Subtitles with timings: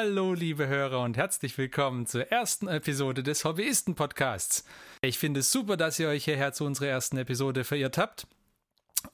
[0.00, 4.64] Hallo, liebe Hörer und herzlich willkommen zur ersten Episode des Hobbyisten-Podcasts.
[5.00, 8.28] Ich finde es super, dass ihr euch hierher zu unserer ersten Episode verirrt habt.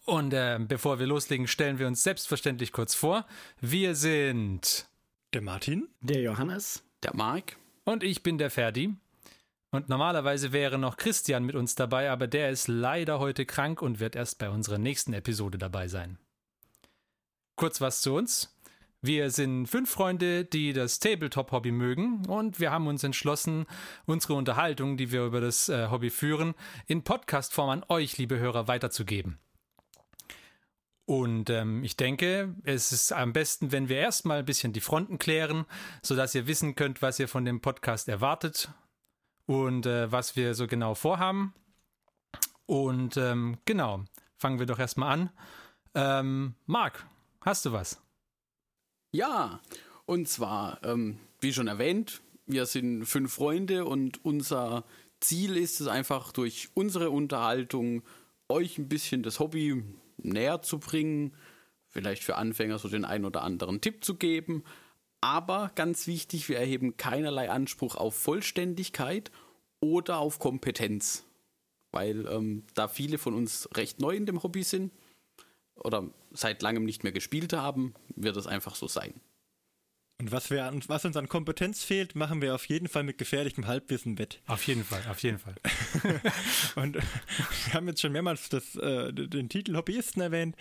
[0.04, 3.24] Und äh, bevor wir loslegen, stellen wir uns selbstverständlich kurz vor.
[3.62, 4.86] Wir sind
[5.32, 8.92] der Martin, der Johannes, der Mark und ich bin der Ferdi.
[9.70, 14.00] Und normalerweise wäre noch Christian mit uns dabei, aber der ist leider heute krank und
[14.00, 16.18] wird erst bei unserer nächsten Episode dabei sein.
[17.56, 18.53] Kurz was zu uns.
[19.06, 23.66] Wir sind fünf Freunde, die das Tabletop-Hobby mögen und wir haben uns entschlossen,
[24.06, 26.54] unsere Unterhaltung, die wir über das äh, Hobby führen,
[26.86, 29.38] in Podcast-Form an euch, liebe Hörer, weiterzugeben.
[31.04, 35.18] Und ähm, ich denke, es ist am besten, wenn wir erstmal ein bisschen die Fronten
[35.18, 35.66] klären,
[36.00, 38.70] sodass ihr wissen könnt, was ihr von dem Podcast erwartet
[39.44, 41.52] und äh, was wir so genau vorhaben.
[42.64, 44.02] Und ähm, genau,
[44.38, 45.30] fangen wir doch erstmal an.
[45.94, 47.06] Ähm, Marc,
[47.42, 48.03] hast du was?
[49.14, 49.60] Ja,
[50.06, 54.82] und zwar, ähm, wie schon erwähnt, wir sind fünf Freunde und unser
[55.20, 58.02] Ziel ist es einfach durch unsere Unterhaltung
[58.48, 59.84] euch ein bisschen das Hobby
[60.16, 61.32] näher zu bringen,
[61.86, 64.64] vielleicht für Anfänger so den einen oder anderen Tipp zu geben.
[65.20, 69.30] Aber ganz wichtig, wir erheben keinerlei Anspruch auf Vollständigkeit
[69.78, 71.24] oder auf Kompetenz,
[71.92, 74.90] weil ähm, da viele von uns recht neu in dem Hobby sind
[75.76, 79.14] oder seit langem nicht mehr gespielt haben, wird es einfach so sein.
[80.20, 83.66] Und was, wir, was uns an Kompetenz fehlt, machen wir auf jeden Fall mit gefährlichem
[83.66, 84.40] Halbwissen wett.
[84.46, 85.56] Auf jeden Fall, auf jeden Fall.
[86.76, 90.54] und wir haben jetzt schon mehrmals das, äh, den Titel Hobbyisten erwähnt.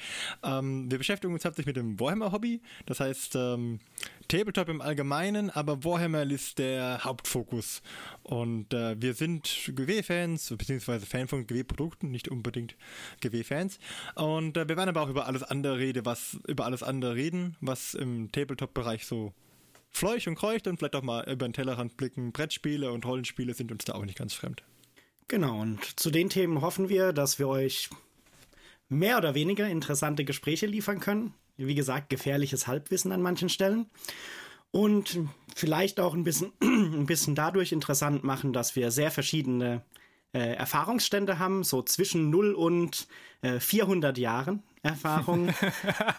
[0.44, 2.64] Ähm, wir beschäftigen uns hauptsächlich mit dem Warhammer-Hobby.
[2.88, 3.80] Das heißt, ähm,
[4.28, 7.82] Tabletop im Allgemeinen, aber Warhammer ist der Hauptfokus.
[8.24, 12.76] Und äh, wir sind GW-Fans, beziehungsweise Fan von GW-Produkten, nicht unbedingt
[13.22, 13.80] GW-Fans.
[14.16, 17.56] Und äh, wir werden aber auch über alles andere reden, was über alles andere reden,
[17.62, 19.34] was im Tabletop-Bereich so
[19.90, 22.32] fleucht und kreucht und vielleicht auch mal über den Tellerrand blicken.
[22.32, 24.64] Brettspiele und Rollenspiele sind uns da auch nicht ganz fremd.
[25.28, 27.90] Genau, und zu den Themen hoffen wir, dass wir euch
[28.90, 31.34] mehr oder weniger interessante Gespräche liefern können.
[31.58, 33.88] Wie gesagt, gefährliches Halbwissen an manchen Stellen.
[34.72, 35.20] Und
[35.56, 39.84] vielleicht auch ein bisschen, ein bisschen dadurch interessant machen, dass wir sehr verschiedene
[40.34, 43.08] äh, Erfahrungsstände haben, so zwischen 0 und
[43.42, 45.54] äh, 400 Jahren Erfahrung,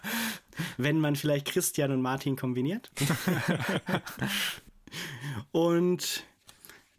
[0.79, 2.91] wenn man vielleicht Christian und Martin kombiniert.
[5.53, 6.25] und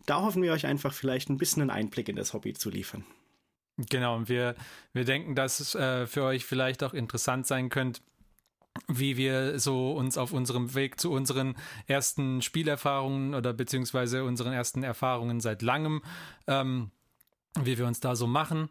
[0.06, 3.04] da hoffen wir euch einfach vielleicht ein bisschen einen Einblick in das Hobby zu liefern.
[3.78, 4.56] Genau, und wir,
[4.94, 8.02] wir denken, dass es äh, für euch vielleicht auch interessant sein könnte,
[8.88, 11.56] wie wir so uns auf unserem Weg zu unseren
[11.88, 16.02] ersten Spielerfahrungen oder beziehungsweise unseren ersten Erfahrungen seit langem,
[16.48, 16.92] ähm,
[17.62, 18.70] wie wir uns da so machen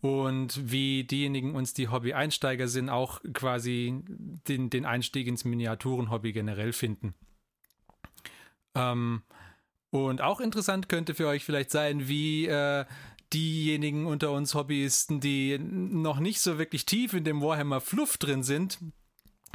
[0.00, 6.72] und wie diejenigen uns, die Hobby-Einsteiger sind, auch quasi den, den Einstieg ins Miniaturen-Hobby generell
[6.72, 7.14] finden.
[8.74, 9.22] Ähm,
[9.90, 12.84] und auch interessant könnte für euch vielleicht sein, wie äh,
[13.32, 18.42] diejenigen unter uns Hobbyisten, die noch nicht so wirklich tief in dem Warhammer Fluff drin
[18.42, 18.78] sind,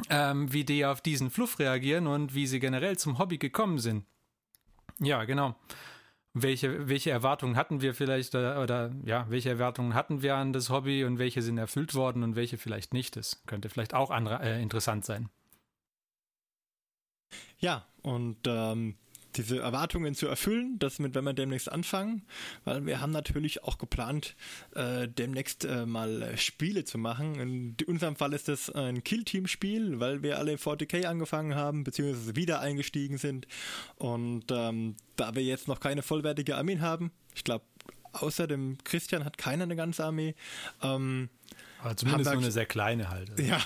[0.10, 4.06] ähm, wie die auf diesen Fluff reagieren und wie sie generell zum Hobby gekommen sind.
[5.00, 5.56] Ja, genau
[6.34, 10.70] welche, welche Erwartungen hatten wir vielleicht oder, oder, ja, welche Erwartungen hatten wir an das
[10.70, 13.16] Hobby und welche sind erfüllt worden und welche vielleicht nicht.
[13.16, 15.30] Das könnte vielleicht auch andere, äh, interessant sein.
[17.60, 18.96] Ja, und ähm,
[19.38, 20.78] diese Erwartungen zu erfüllen.
[20.80, 22.24] Das mit, wenn wir demnächst anfangen,
[22.64, 24.36] weil wir haben natürlich auch geplant,
[24.76, 27.36] äh, demnächst äh, mal äh, Spiele zu machen.
[27.36, 32.60] In unserem Fall ist das ein Kill-Team-Spiel, weil wir alle 40k angefangen haben, beziehungsweise wieder
[32.60, 33.48] eingestiegen sind.
[33.96, 37.66] Und ähm, da wir jetzt noch keine vollwertige Armee haben, ich glaube,
[38.14, 40.36] außer dem Christian hat keiner eine ganze Armee,
[40.82, 41.30] ähm,
[41.84, 43.32] aber zumindest nur eine sehr kleine halt.
[43.32, 43.44] Also.
[43.44, 43.60] Ja,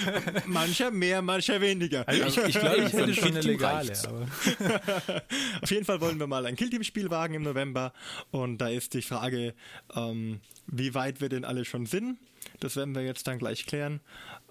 [0.46, 2.06] mancher mehr, mancher weniger.
[2.08, 3.92] Also ich, ich glaube, ich hätte schon eine legale.
[5.62, 7.92] Auf jeden Fall wollen wir mal ein Killteam-Spiel wagen im November.
[8.32, 9.54] Und da ist die Frage,
[9.94, 12.18] ähm, wie weit wir denn alle schon sind.
[12.58, 14.00] Das werden wir jetzt dann gleich klären.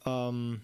[0.06, 0.62] Ähm,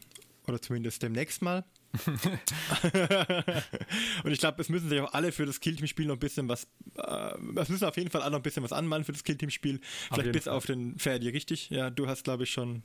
[0.48, 1.66] oder zumindest demnächst mal.
[4.24, 6.68] und ich glaube, es müssen sich auch alle für das Killteam-Spiel noch ein bisschen was,
[6.96, 9.80] äh, es müssen auf jeden Fall alle noch ein bisschen was anmalen für das Killteam-Spiel.
[10.12, 10.54] Vielleicht bis Fall.
[10.54, 11.70] auf den Ferdi, richtig?
[11.70, 12.84] Ja, du hast, glaube ich, schon.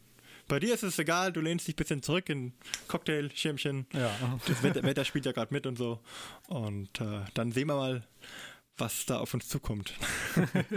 [0.48, 2.52] Bei dir ist es egal, du lehnst dich ein bisschen zurück in
[2.88, 3.86] Cocktail, Schirmchen.
[3.92, 4.38] Ja.
[4.46, 6.00] Das Wetter, Wetter spielt ja gerade mit und so.
[6.48, 8.06] Und äh, dann sehen wir mal,
[8.76, 9.94] was da auf uns zukommt.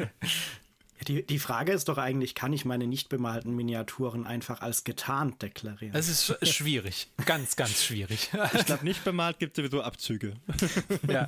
[1.07, 5.41] Die, die Frage ist doch eigentlich, kann ich meine nicht bemalten Miniaturen einfach als getarnt
[5.41, 5.95] deklarieren?
[5.95, 7.09] Es ist schwierig.
[7.25, 8.31] ganz, ganz schwierig.
[8.53, 10.33] ich glaube, nicht bemalt gibt es sowieso Abzüge.
[11.07, 11.27] ja.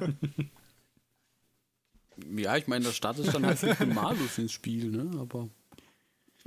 [2.36, 5.20] Ja, ich meine, da startet dann halt mit Malus ins Spiel, ne?
[5.20, 5.50] Aber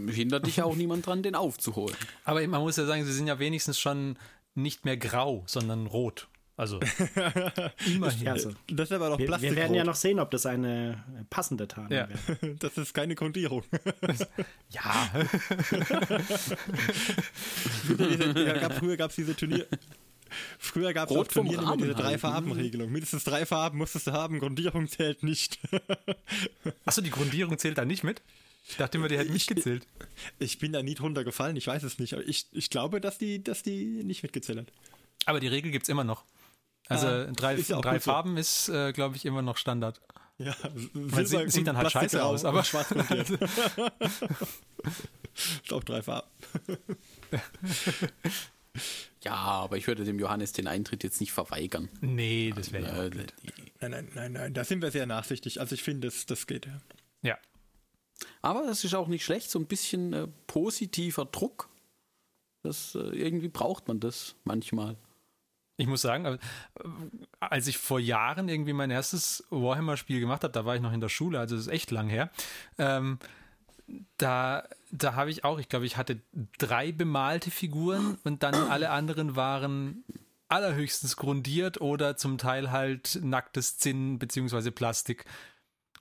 [0.08, 1.96] hindert dich ja auch niemand dran, den aufzuholen.
[2.24, 4.16] Aber man muss ja sagen, sie sind ja wenigstens schon
[4.54, 6.28] nicht mehr grau, sondern rot.
[6.60, 6.78] Also
[7.86, 8.28] immerhin.
[8.28, 9.48] Also, Das ist aber doch wir, Plastik.
[9.50, 12.06] wir werden ja noch sehen, ob das eine passende Tarnung Ja.
[12.08, 12.54] wäre.
[12.58, 13.62] Das ist keine Grundierung.
[14.70, 15.10] Ja,
[17.98, 19.66] ja, gab, früher gab es diese Turnier.
[20.58, 22.18] Früher gab es Rot auf vom Turnieren immer diese Rahmen drei halt, ne?
[22.18, 22.92] Farben-Regelung.
[22.92, 25.58] Mindestens drei Farben musstest du haben, Grundierung zählt nicht.
[26.84, 28.22] achso, die Grundierung zählt da nicht mit?
[28.68, 29.86] Ich dachte immer, die hätten nicht Ich- gezählt.
[30.38, 32.12] Ich bin da nie drunter gefallen, ich weiß es nicht.
[32.14, 34.66] Aber ich, ich glaube, dass die, dass die nicht mitgezählt hat.
[35.26, 36.24] Aber die Regel gibt es immer noch.
[36.90, 38.02] Also Ah, drei, ja drei gut.
[38.02, 40.00] Farben ist, äh, glaube ich, immer noch Standard.
[40.38, 40.54] Ja,
[40.94, 43.10] Man sieht, sieht dann halt scheiße aus, aber schwarz ist
[45.72, 46.28] auch drei Farben.
[49.22, 51.88] Ja, aber ich würde dem Johannes den Eintritt jetzt nicht verweigern.
[52.00, 53.34] nee, das wäre ja Äh, blöd.
[53.80, 55.60] Nein, nein, nein, nein, da sind wir sehr nachsichtig.
[55.60, 56.66] Also ich finde, das, das geht.
[56.66, 56.80] Ja.
[57.22, 57.38] Ja.
[58.40, 61.68] Aber das ist auch nicht schlecht, so ein bisschen äh, positiver Druck.
[62.62, 64.96] Das, äh, irgendwie braucht man das manchmal.
[65.80, 66.38] Ich muss sagen, äh,
[67.40, 71.00] als ich vor Jahren irgendwie mein erstes Warhammer-Spiel gemacht habe, da war ich noch in
[71.00, 72.30] der Schule, also das ist echt lang her.
[72.78, 73.18] Ähm,
[74.18, 76.20] da da habe ich auch, ich glaube, ich hatte
[76.58, 80.04] drei bemalte Figuren und dann alle anderen waren
[80.48, 85.24] allerhöchstens grundiert oder zum Teil halt nacktes Zinn beziehungsweise Plastik.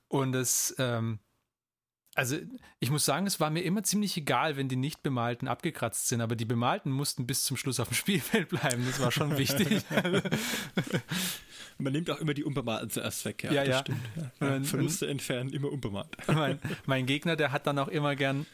[0.07, 1.19] Und es, ähm,
[2.15, 2.37] also
[2.79, 6.21] ich muss sagen, es war mir immer ziemlich egal, wenn die nicht bemalten abgekratzt sind,
[6.21, 8.85] aber die bemalten mussten bis zum Schluss auf dem Spielfeld bleiben.
[8.85, 9.83] Das war schon wichtig.
[11.77, 13.43] Man nimmt auch immer die Unbemalten zuerst weg.
[13.43, 13.79] Ja, das ja.
[13.79, 13.99] stimmt.
[14.41, 14.55] Ja.
[14.55, 16.09] Und- Verluste entfernen, immer unbemalt.
[16.27, 18.45] mein, mein Gegner, der hat dann auch immer gern,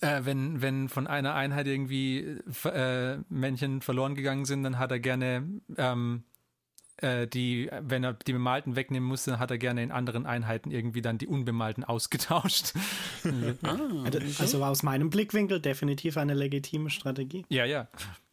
[0.00, 4.98] äh, wenn, wenn von einer Einheit irgendwie äh, Männchen verloren gegangen sind, dann hat er
[4.98, 5.46] gerne
[5.76, 6.37] ähm, äh,
[7.00, 11.02] die, wenn er die bemalten wegnehmen musste, dann hat er gerne in anderen Einheiten irgendwie
[11.02, 12.72] dann die unbemalten ausgetauscht.
[13.62, 17.44] Also, also aus meinem Blickwinkel definitiv eine legitime Strategie.
[17.48, 17.88] ja, ja.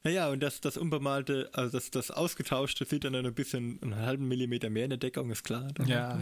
[0.05, 3.95] Ja, ja, und das, das Unbemalte, also das, das Ausgetauschte sieht dann ein bisschen einen
[3.95, 5.67] halben Millimeter mehr in der Deckung, ist klar.
[5.87, 6.19] Ja.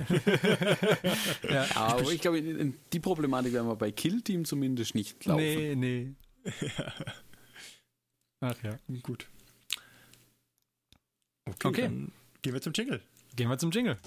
[1.50, 1.68] ja.
[1.76, 2.42] Aber ich glaube,
[2.94, 5.44] die Problematik werden wir bei Kill Team zumindest nicht laufen.
[5.44, 6.14] Nee, nee.
[8.40, 8.78] Ach ja.
[9.02, 9.28] Gut.
[11.46, 12.08] Okay, Okay.
[12.44, 13.02] Gehen wir zum Jingle.
[13.36, 13.98] Gehen wir zum Jingle.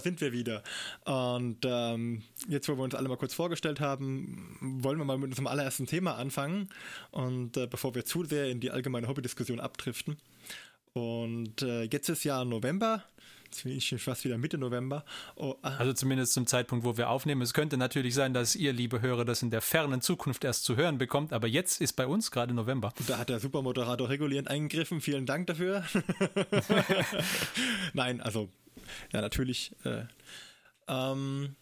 [0.00, 0.62] Da sind wir wieder.
[1.04, 5.28] Und ähm, jetzt, wo wir uns alle mal kurz vorgestellt haben, wollen wir mal mit
[5.28, 6.70] unserem allerersten Thema anfangen.
[7.10, 10.16] Und äh, bevor wir zu sehr in die allgemeine Hobbydiskussion abdriften.
[10.92, 13.04] Und äh, jetzt ist ja November.
[13.44, 15.04] Jetzt bin ich schon fast wieder Mitte November.
[15.34, 17.42] Oh, ah, Also zumindest zum Zeitpunkt, wo wir aufnehmen.
[17.42, 20.76] Es könnte natürlich sein, dass ihr, liebe Hörer, das in der fernen Zukunft erst zu
[20.76, 22.92] hören bekommt, aber jetzt ist bei uns gerade November.
[23.08, 25.00] Da hat der Supermoderator regulierend eingegriffen.
[25.00, 25.84] Vielen Dank dafür.
[27.92, 28.50] Nein, also,
[29.12, 29.72] ja, natürlich.
[29.84, 30.04] Äh,
[30.88, 31.56] ähm,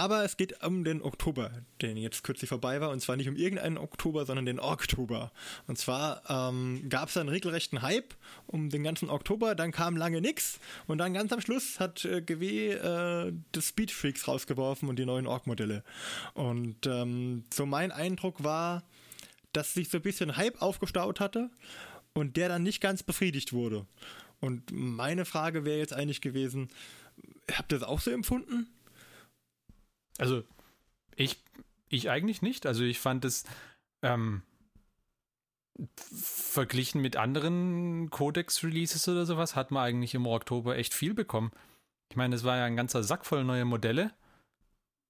[0.00, 1.50] aber es geht um den Oktober,
[1.82, 2.88] den jetzt kürzlich vorbei war.
[2.88, 5.30] Und zwar nicht um irgendeinen Oktober, sondern den Oktober.
[5.66, 8.14] Und zwar ähm, gab es einen regelrechten Hype
[8.46, 9.54] um den ganzen Oktober.
[9.54, 10.58] Dann kam lange nichts.
[10.86, 15.04] Und dann ganz am Schluss hat äh, GW äh, das Speed Freaks rausgeworfen und die
[15.04, 15.84] neuen Org-Modelle.
[16.32, 18.84] Und ähm, so mein Eindruck war,
[19.52, 21.50] dass sich so ein bisschen Hype aufgestaut hatte
[22.14, 23.84] und der dann nicht ganz befriedigt wurde.
[24.40, 26.68] Und meine Frage wäre jetzt eigentlich gewesen,
[27.52, 28.66] habt ihr das auch so empfunden?
[30.18, 30.42] Also
[31.14, 31.42] ich,
[31.88, 32.66] ich eigentlich nicht.
[32.66, 33.44] Also ich fand es
[34.02, 34.42] ähm,
[35.94, 41.50] verglichen mit anderen Codex-Releases oder sowas, hat man eigentlich im Oktober echt viel bekommen.
[42.10, 44.12] Ich meine, es war ja ein ganzer Sack voll neue Modelle.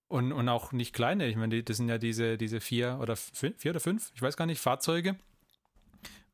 [0.08, 1.28] Und, und auch nicht kleine.
[1.28, 4.36] Ich meine, das sind ja diese, diese vier oder fünf, vier oder fünf, ich weiß
[4.36, 5.14] gar nicht, Fahrzeuge.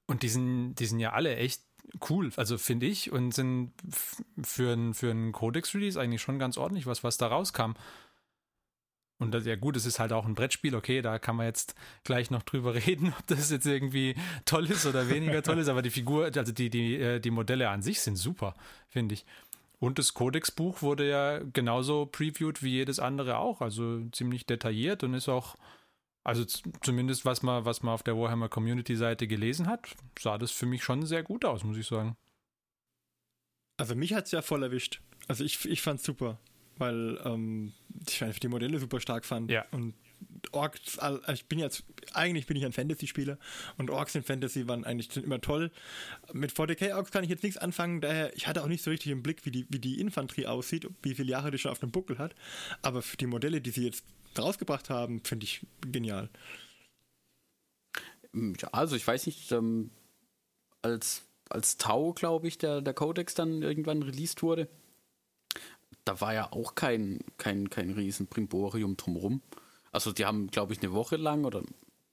[0.07, 1.61] Und die sind, die sind ja alle echt
[2.09, 3.73] cool, also finde ich, und sind
[4.43, 7.73] für ein, für ein Codex-Release eigentlich schon ganz ordentlich, was, was da rauskam.
[9.19, 11.75] Und das, ja gut, es ist halt auch ein Brettspiel, okay, da kann man jetzt
[12.05, 14.14] gleich noch drüber reden, ob das jetzt irgendwie
[14.45, 17.71] toll ist oder weniger toll ist, aber die Figur, also die, die, äh, die Modelle
[17.71, 18.55] an sich sind super,
[18.88, 19.25] finde ich.
[19.78, 25.14] Und das Codex-Buch wurde ja genauso previewed wie jedes andere auch, also ziemlich detailliert und
[25.14, 25.57] ist auch,
[26.26, 26.45] also
[26.83, 30.83] zumindest was man, was man auf der Warhammer Community-Seite gelesen hat, sah das für mich
[30.83, 32.16] schon sehr gut aus, muss ich sagen.
[33.76, 35.00] Also mich hat es ja voll erwischt.
[35.28, 36.38] Also ich, ich fand es super,
[36.78, 37.73] weil ähm,
[38.09, 39.50] ich einfach die Modelle super stark fand.
[39.52, 39.66] Ja.
[39.71, 39.95] Und
[40.50, 43.38] Orks, all- ich bin jetzt, eigentlich bin ich ein Fantasy-Spieler
[43.76, 45.71] und Orks in Fantasy waren eigentlich sind immer toll.
[46.33, 49.12] Mit 40k Orks kann ich jetzt nichts anfangen, daher, ich hatte auch nicht so richtig
[49.12, 51.90] im Blick, wie die, wie die Infanterie aussieht, wie viele Jahre die schon auf dem
[51.92, 52.35] Buckel hat.
[52.83, 54.04] Aber für die Modelle, die sie jetzt
[54.43, 56.31] rausgebracht haben, finde ich genial.
[58.33, 59.90] Hm, also ich weiß nicht, ähm,
[60.83, 64.69] als, als Tau, glaube ich, der, der Codex dann irgendwann released wurde,
[66.05, 69.43] da war ja auch kein, kein, kein riesen Primborium drumherum.
[69.90, 71.62] Also die haben, glaube ich, eine Woche lang oder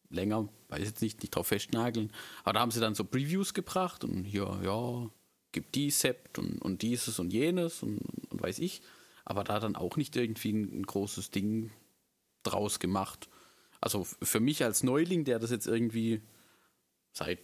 [0.09, 2.11] länger, weiß jetzt nicht, nicht drauf festnageln,
[2.43, 5.09] aber da haben sie dann so Previews gebracht und hier, ja,
[5.51, 7.99] gibt die Sept und, und dieses und jenes und,
[8.29, 8.81] und weiß ich.
[9.25, 11.71] Aber da dann auch nicht irgendwie ein, ein großes Ding
[12.43, 13.29] draus gemacht.
[13.81, 16.21] Also für mich als Neuling, der das jetzt irgendwie
[17.11, 17.39] seit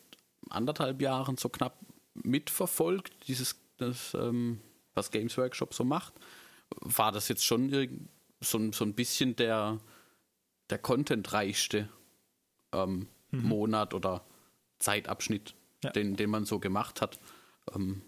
[0.49, 1.77] anderthalb Jahren so knapp
[2.13, 4.61] mitverfolgt, dieses, das, ähm,
[4.93, 6.13] was Games Workshop so macht,
[6.81, 7.69] war das jetzt schon
[8.39, 9.79] so, so ein bisschen der,
[10.69, 11.89] der contentreichste
[12.71, 13.43] ähm, mhm.
[13.43, 14.25] Monat oder
[14.79, 15.91] Zeitabschnitt, ja.
[15.91, 17.19] den, den man so gemacht hat.
[17.73, 18.01] Ähm,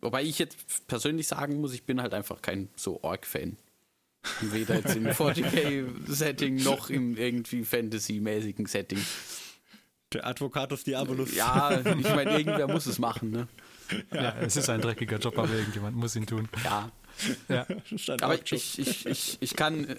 [0.00, 3.56] wobei ich jetzt persönlich sagen muss, ich bin halt einfach kein so Org-Fan.
[4.40, 9.00] Weder jetzt im 40k-Setting noch im irgendwie Fantasy-mäßigen Setting.
[10.12, 11.34] Der Advocatus Diabolus.
[11.34, 13.48] Ja, ich meine, irgendwer muss es machen, ne?
[14.12, 16.48] Ja, ja, es ist ein dreckiger Job, aber irgendjemand muss ihn tun.
[16.64, 16.90] Ja.
[17.48, 17.66] ja.
[18.20, 19.96] Aber ich, ich, ich, ich kann,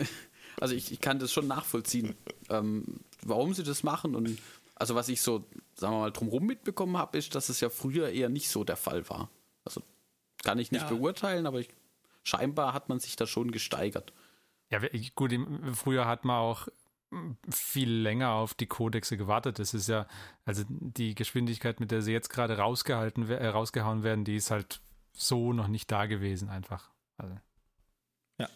[0.60, 2.16] also ich, ich kann das schon nachvollziehen,
[2.50, 4.16] ähm, warum sie das machen.
[4.16, 4.38] Und
[4.76, 8.10] also was ich so, sagen wir mal, drumherum mitbekommen habe, ist, dass es ja früher
[8.10, 9.30] eher nicht so der Fall war.
[9.66, 9.82] Also
[10.44, 10.90] kann ich nicht ja.
[10.90, 11.70] beurteilen, aber ich,
[12.24, 14.14] scheinbar hat man sich da schon gesteigert.
[14.70, 14.82] Ja,
[15.16, 15.34] gut,
[15.74, 16.68] früher hat man auch
[17.50, 19.60] viel länger auf die Kodexe gewartet.
[19.60, 20.08] Das ist ja,
[20.46, 24.82] also die Geschwindigkeit, mit der sie jetzt gerade rausgehalten, äh, rausgehauen werden, die ist halt
[25.14, 26.92] so noch nicht da gewesen, einfach.
[27.18, 27.38] Also.
[28.40, 28.50] Ja.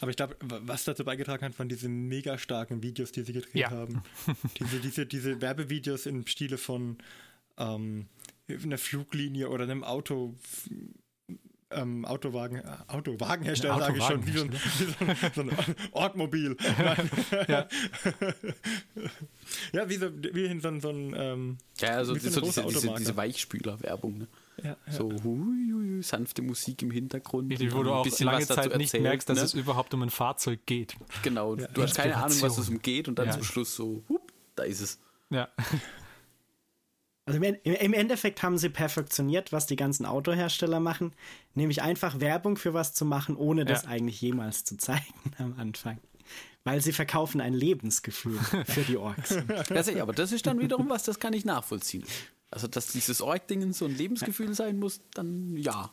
[0.00, 3.54] Aber ich glaube, was dazu beigetragen hat, waren diese mega starken Videos, die sie gedreht
[3.54, 3.70] ja.
[3.70, 4.02] haben.
[4.58, 6.98] diese, diese, diese Werbevideos im Stile von
[7.56, 8.08] ähm,
[8.48, 10.34] einer Fluglinie oder einem Auto
[11.70, 15.76] ähm, Autowagen, äh, Autowagenhersteller, sage ich schon, wie so ein, wie so ein, so ein
[15.92, 16.56] Ortmobil.
[17.48, 17.66] ja.
[19.72, 21.14] ja, wie, so, wie in so, so ein.
[21.16, 24.18] Ähm, ja, also so, so diese, diese, diese Weichspüler-Werbung.
[24.18, 24.28] Ne?
[24.62, 24.92] Ja, ja.
[24.92, 27.50] So hui, hui, sanfte Musik im Hintergrund.
[27.50, 29.44] Die, wo du auch lange Zeit erzählt, nicht merkst, dass ne?
[29.44, 30.96] es überhaupt um ein Fahrzeug geht.
[31.22, 31.66] Genau, ja.
[31.66, 34.80] du hast keine Ahnung, was es umgeht und dann zum Schluss so, hup, da ist
[34.80, 34.98] es.
[35.30, 35.48] Ja.
[37.26, 41.12] Also im Endeffekt haben sie perfektioniert, was die ganzen Autohersteller machen,
[41.54, 43.88] nämlich einfach Werbung für was zu machen, ohne das ja.
[43.88, 45.98] eigentlich jemals zu zeigen am Anfang.
[46.62, 49.36] Weil sie verkaufen ein Lebensgefühl für die Orks.
[49.68, 52.04] Das, aber das ist dann wiederum was, das kann ich nachvollziehen.
[52.52, 55.90] Also, dass dieses Ork-Ding so ein Lebensgefühl sein muss, dann ja.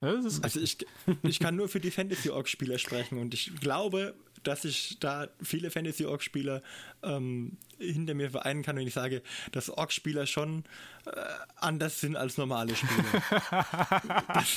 [0.00, 0.86] Also ich,
[1.22, 4.14] ich kann nur für die Fantasy-Org-Spieler sprechen und ich glaube,
[4.46, 6.62] dass ich da viele Fantasy-Org-Spieler
[7.02, 9.22] ähm, hinter mir vereinen kann, wenn ich sage,
[9.52, 10.64] dass Org-Spieler schon
[11.06, 11.10] äh,
[11.56, 13.04] anders sind als normale Spieler.
[14.34, 14.56] das,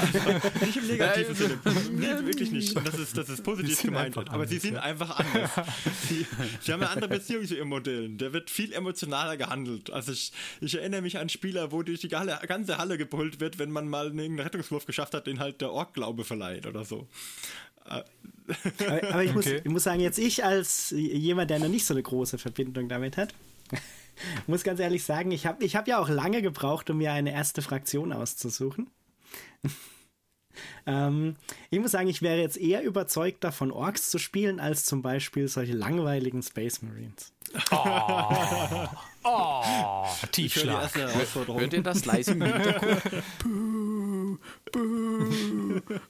[0.00, 1.58] also, nicht im negativen Sinne.
[1.92, 2.76] Nee, wirklich nicht.
[2.76, 4.16] Das ist, das ist positiv gemeint.
[4.16, 4.82] Aber anders, sie sind ja.
[4.82, 5.50] einfach anders.
[6.08, 6.26] Sie,
[6.60, 8.18] sie, haben eine andere Beziehung zu ihren Modellen.
[8.18, 9.90] Der wird viel emotionaler gehandelt.
[9.90, 13.70] Also ich, ich erinnere mich an Spieler, wo durch die ganze Halle gebrüllt wird, wenn
[13.70, 17.08] man mal einen Rettungswurf geschafft hat, den halt der Org-Glaube verleiht oder so.
[17.90, 18.04] Aber,
[19.12, 19.60] aber ich, muss, okay.
[19.64, 23.16] ich muss sagen, jetzt ich als jemand, der noch nicht so eine große Verbindung damit
[23.16, 23.34] hat,
[24.46, 27.32] muss ganz ehrlich sagen, ich habe ich hab ja auch lange gebraucht, um mir eine
[27.32, 28.90] erste Fraktion auszusuchen.
[30.86, 31.36] ähm,
[31.70, 35.48] ich muss sagen, ich wäre jetzt eher überzeugt davon, Orks zu spielen, als zum Beispiel
[35.48, 37.32] solche langweiligen Space Marines.
[37.70, 38.86] Oh,
[39.24, 40.90] oh Tiefschlag.
[40.94, 43.02] Hört ihr das leise im Hintergrund?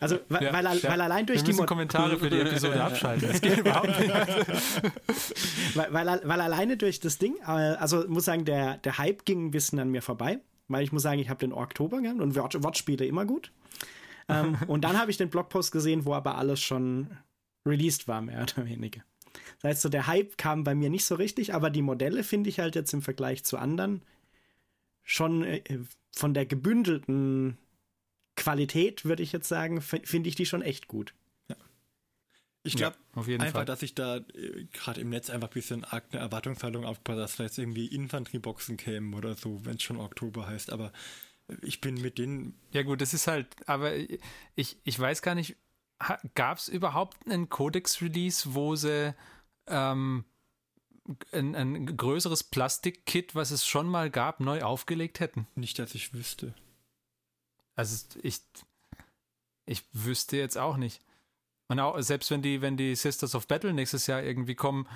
[0.00, 3.28] Also, weil, ja, weil, weil allein durch Wir die Kommentare für die Episode abschalten.
[3.28, 4.10] Das geht überhaupt nicht.
[5.74, 9.46] weil, weil, weil, alleine durch das Ding, äh, also muss sagen, der, der Hype ging
[9.46, 12.34] ein bisschen an mir vorbei, weil ich muss sagen, ich habe den Oktober gehabt und
[12.34, 13.52] Wortspiele immer gut.
[14.28, 17.10] ähm, und dann habe ich den Blogpost gesehen, wo aber alles schon
[17.66, 19.02] released war, mehr oder weniger.
[19.64, 22.50] Das heißt, so der Hype kam bei mir nicht so richtig, aber die Modelle finde
[22.50, 24.02] ich halt jetzt im Vergleich zu anderen
[25.02, 25.62] schon äh,
[26.14, 27.56] von der gebündelten
[28.36, 31.14] Qualität, würde ich jetzt sagen, finde ich die schon echt gut.
[31.48, 31.56] Ja.
[32.62, 33.64] Ich glaube ja, einfach, Fall.
[33.64, 37.36] dass ich da äh, gerade im Netz einfach ein bisschen arg eine Erwartungshaltung aufpasse, dass
[37.36, 40.92] da jetzt irgendwie Infanterieboxen kämen oder so, wenn es schon Oktober heißt, aber
[41.62, 42.60] ich bin mit denen.
[42.72, 43.94] Ja, gut, das ist halt, aber
[44.56, 45.56] ich, ich weiß gar nicht,
[46.34, 49.14] gab es überhaupt einen Codex-Release, wo sie
[49.66, 50.24] ähm,
[51.32, 55.46] ein, ein größeres Plastikkit, was es schon mal gab, neu aufgelegt hätten?
[55.54, 56.54] Nicht, dass ich wüsste.
[57.76, 58.40] Also ich,
[59.66, 61.02] ich wüsste jetzt auch nicht.
[61.68, 64.86] Und auch, selbst wenn die, wenn die Sisters of Battle nächstes Jahr irgendwie kommen,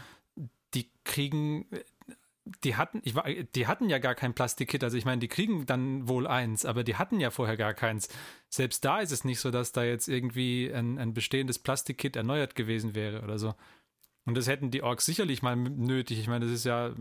[0.75, 1.67] die kriegen,
[2.63, 4.85] die hatten, ich war, die hatten ja gar kein Plastikkit.
[4.85, 8.09] Also ich meine, die kriegen dann wohl eins, aber die hatten ja vorher gar keins.
[8.49, 12.55] Selbst da ist es nicht so, dass da jetzt irgendwie ein, ein bestehendes Plastikkit erneuert
[12.55, 13.55] gewesen wäre oder so.
[14.29, 16.19] Und das hätten die Orks sicherlich mal nötig.
[16.19, 16.93] Ich meine, das ist ja,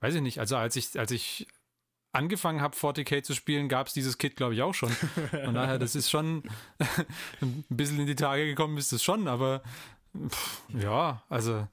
[0.00, 1.46] weiß ich nicht, also als ich, als ich
[2.10, 4.90] angefangen habe, 40k zu spielen, gab es dieses Kit, glaube ich, auch schon.
[5.44, 6.42] Von daher, das ist schon
[7.40, 9.62] ein bisschen in die Tage gekommen, ist es schon, aber
[10.28, 11.68] pff, ja, also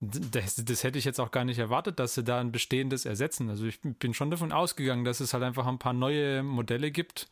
[0.00, 3.50] das, das, hätte ich jetzt auch gar nicht erwartet, dass sie da ein bestehendes ersetzen.
[3.50, 7.28] Also ich bin schon davon ausgegangen, dass es halt einfach ein paar neue Modelle gibt,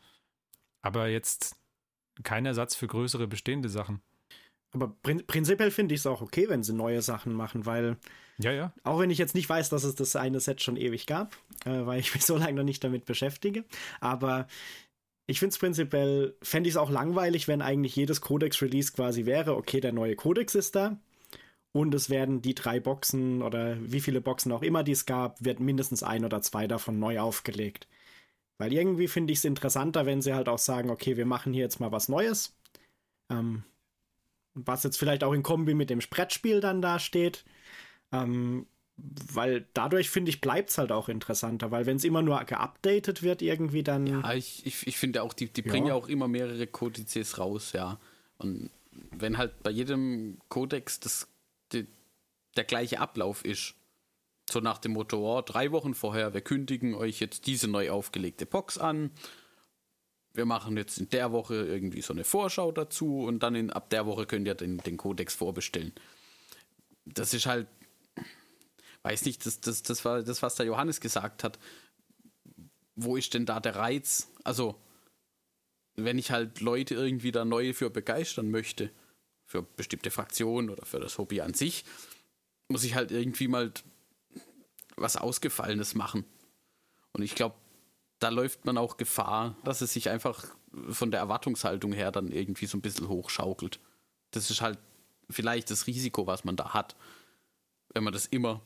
[0.83, 1.55] aber jetzt
[2.21, 4.03] kein Ersatz für größere bestehende Sachen.
[4.71, 7.97] Aber prin prinzipiell finde ich es auch okay, wenn sie neue Sachen machen, weil
[8.41, 8.73] ja, ja.
[8.83, 11.35] Auch wenn ich jetzt nicht weiß, dass es das eine Set schon ewig gab,
[11.65, 13.65] äh, weil ich mich so lange noch nicht damit beschäftige.
[13.99, 14.47] Aber
[15.27, 19.55] ich finde es prinzipiell, fände ich es auch langweilig, wenn eigentlich jedes Codex-Release quasi wäre,
[19.55, 20.97] okay, der neue Codex ist da.
[21.71, 25.43] Und es werden die drei Boxen oder wie viele Boxen auch immer die es gab,
[25.43, 27.87] wird mindestens ein oder zwei davon neu aufgelegt.
[28.57, 31.61] Weil irgendwie finde ich es interessanter, wenn sie halt auch sagen, okay, wir machen hier
[31.63, 32.57] jetzt mal was Neues.
[33.29, 33.63] Ähm,
[34.53, 37.45] was jetzt vielleicht auch in Kombi mit dem Sprettspiel dann dasteht.
[38.11, 38.65] Ähm,
[39.31, 43.23] weil dadurch, finde ich, bleibt es halt auch interessanter, weil wenn es immer nur geupdatet
[43.23, 44.07] wird, irgendwie dann.
[44.07, 47.73] Ja, ich, ich, ich finde auch, die, die bringen ja auch immer mehrere Kodizes raus,
[47.73, 47.99] ja.
[48.37, 48.69] Und
[49.11, 51.27] wenn halt bei jedem Kodex das,
[51.71, 51.87] die,
[52.57, 53.75] der gleiche Ablauf ist,
[54.49, 58.45] so nach dem Motto, oh, drei Wochen vorher, wir kündigen euch jetzt diese neu aufgelegte
[58.45, 59.11] Box an.
[60.33, 63.89] Wir machen jetzt in der Woche irgendwie so eine Vorschau dazu und dann in, ab
[63.89, 65.93] der Woche könnt ihr den, den Codex vorbestellen.
[67.05, 67.67] Das ist halt
[69.03, 71.59] weiß nicht, das, das, das war das, was der Johannes gesagt hat.
[72.95, 74.29] Wo ist denn da der Reiz?
[74.43, 74.79] Also,
[75.95, 78.91] wenn ich halt Leute irgendwie da neu für begeistern möchte,
[79.45, 81.85] für bestimmte Fraktionen oder für das Hobby an sich,
[82.67, 83.71] muss ich halt irgendwie mal
[84.95, 86.25] was Ausgefallenes machen.
[87.13, 87.55] Und ich glaube,
[88.19, 90.45] da läuft man auch Gefahr, dass es sich einfach
[90.89, 93.79] von der Erwartungshaltung her dann irgendwie so ein bisschen hochschaukelt.
[94.31, 94.77] Das ist halt
[95.29, 96.95] vielleicht das Risiko, was man da hat,
[97.93, 98.61] wenn man das immer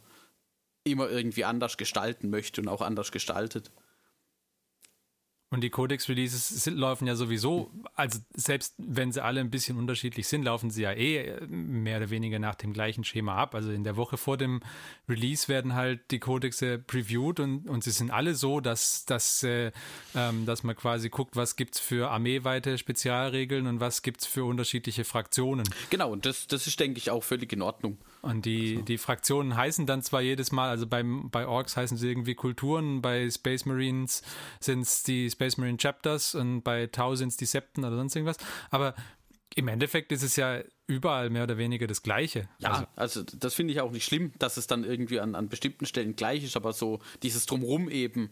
[0.83, 3.71] immer irgendwie anders gestalten möchte und auch anders gestaltet.
[5.53, 10.41] Und die Codex-Releases laufen ja sowieso, also selbst wenn sie alle ein bisschen unterschiedlich sind,
[10.41, 13.53] laufen sie ja eh mehr oder weniger nach dem gleichen Schema ab.
[13.53, 14.61] Also in der Woche vor dem
[15.07, 19.71] Release werden halt die Codexe previewed und, und sie sind alle so, dass, dass, äh,
[20.15, 24.25] ähm, dass man quasi guckt, was gibt es für armeeweite Spezialregeln und was gibt es
[24.25, 25.69] für unterschiedliche Fraktionen.
[25.91, 27.99] Genau, und das, das ist, denke ich, auch völlig in Ordnung.
[28.23, 28.85] Und die, also.
[28.85, 33.01] die Fraktionen heißen dann zwar jedes Mal, also beim, bei Orks heißen sie irgendwie Kulturen,
[33.01, 34.21] bei Space Marines
[34.61, 38.15] sind es die Space Marine Chapters und bei Tau sind es die Septen oder sonst
[38.15, 38.37] irgendwas.
[38.71, 38.95] Aber
[39.55, 42.47] im Endeffekt ist es ja überall mehr oder weniger das Gleiche.
[42.59, 45.49] Ja, also, also das finde ich auch nicht schlimm, dass es dann irgendwie an, an
[45.49, 48.31] bestimmten Stellen gleich ist, aber so dieses Drumrum eben,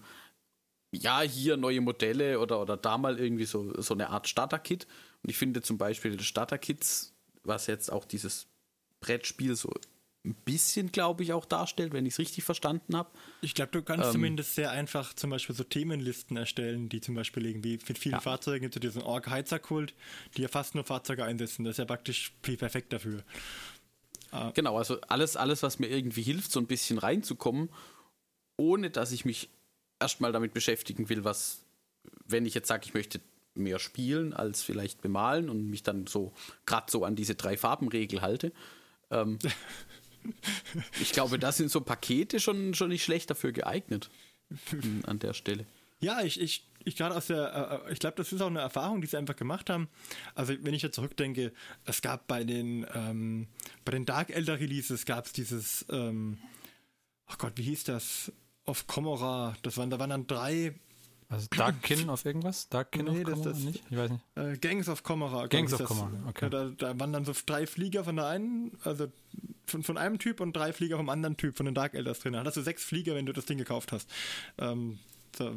[0.93, 4.88] ja, hier neue Modelle oder, oder da mal irgendwie so, so eine Art Starter-Kit.
[5.21, 8.47] Und ich finde zum Beispiel das Starter-Kits, was jetzt auch dieses
[9.02, 9.74] Brettspiel so
[10.24, 13.10] ein bisschen, glaube ich, auch darstellt, wenn ich es richtig verstanden habe.
[13.42, 17.16] Ich glaube, du kannst ähm, zumindest sehr einfach zum Beispiel so Themenlisten erstellen, die zum
[17.16, 18.20] Beispiel irgendwie mit vielen ja.
[18.20, 19.96] Fahrzeugen gibt es diesen Org-Heizerkult,
[20.38, 21.64] die ja fast nur Fahrzeuge einsetzen.
[21.64, 23.24] Das ist ja praktisch viel perfekt dafür.
[24.30, 24.52] Ah.
[24.54, 27.70] Genau, also alles, alles, was mir irgendwie hilft, so ein bisschen reinzukommen,
[28.58, 29.50] ohne dass ich mich
[30.00, 31.64] erstmal damit beschäftigen will, was,
[32.26, 33.20] wenn ich jetzt sage, ich möchte
[33.56, 36.32] mehr spielen als vielleicht bemalen und mich dann so
[36.66, 38.54] gerade so an diese drei Farbenregel halte,
[39.12, 39.38] ähm,
[41.00, 44.10] ich glaube, da sind so Pakete schon, schon nicht schlecht dafür geeignet
[45.06, 45.65] an der Stelle.
[46.00, 49.02] Ja, ich, ich, ich gerade aus der, äh, ich glaube, das ist auch eine Erfahrung,
[49.02, 49.88] die sie einfach gemacht haben.
[50.36, 51.54] Also wenn ich jetzt zurückdenke,
[51.86, 53.47] es gab bei den, ähm,
[53.86, 56.38] bei den Dark Elder Releases gab es dieses, ähm,
[57.28, 58.32] ach Gott, wie hieß das?
[58.65, 59.56] Auf Komora.
[59.63, 60.76] Das waren, da waren dann drei
[61.32, 62.67] also Darkkin auf irgendwas?
[62.67, 63.84] Darkkin nee, auf das, das nicht?
[63.89, 64.24] Ich weiß nicht.
[64.36, 65.48] Äh, Gangs of Comora.
[65.48, 66.50] Gangs of Comora, okay.
[66.50, 69.08] Da, da, waren dann so drei Flieger von der einen, also
[69.65, 72.34] von, von einem Typ und drei Flieger vom anderen Typ, von den Dark Elders drin.
[72.34, 74.10] Da hast du sechs Flieger, wenn du das Ding gekauft hast.
[74.58, 75.00] Ähm,
[75.38, 75.54] da,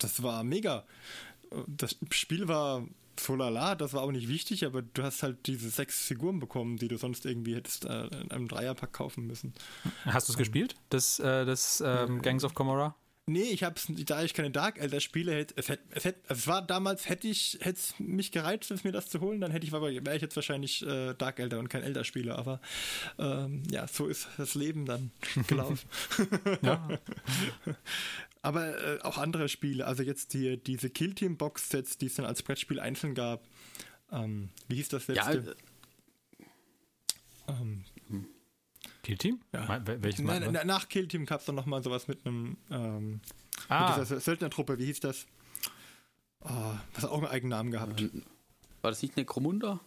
[0.00, 0.84] das war mega.
[1.68, 2.84] Das Spiel war
[3.20, 6.76] so lala, das war auch nicht wichtig, aber du hast halt diese sechs Figuren bekommen,
[6.78, 9.54] die du sonst irgendwie hättest äh, in einem Dreierpack kaufen müssen.
[10.04, 12.96] Hast du es ähm, gespielt, das, äh, das ähm, Gangs of Comora?
[13.26, 16.46] Nee, ich hab's, da ich keine Dark Elder spiele, hätte, es, hätte, es, hätte, es
[16.46, 19.72] war damals, hätte ich, hätte es mich gereizt, mir das zu holen, dann hätte ich,
[19.72, 22.60] wäre ich jetzt wahrscheinlich äh, Dark Elder und kein Elder Spieler, aber
[23.18, 25.10] ähm, ja, so ist das Leben dann
[25.46, 25.88] gelaufen.
[26.60, 26.86] ja.
[28.42, 32.14] aber äh, auch andere Spiele, also jetzt die, diese Kill Team Box Sets, die es
[32.16, 33.48] dann als Brettspiel einzeln gab,
[34.12, 35.56] ähm, wie hieß das letzte?
[37.48, 37.84] Ja, äh, ähm,
[39.04, 39.40] Kill Team?
[39.52, 39.80] Ja.
[39.86, 43.20] Welches Nein, na, nach Kill Team gab es dann nochmal sowas mit einem ähm,
[43.68, 43.96] ah.
[43.96, 45.26] mit dieser Söldnertruppe, wie hieß das?
[46.40, 46.48] Oh,
[46.94, 48.02] das hat auch einen eigenen Namen gehabt.
[48.82, 49.80] War das nicht Necromunda?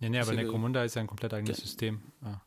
[0.00, 2.02] Nee, nee, aber Necromunda ist ja ein komplett eigenes System.
[2.22, 2.40] Ah.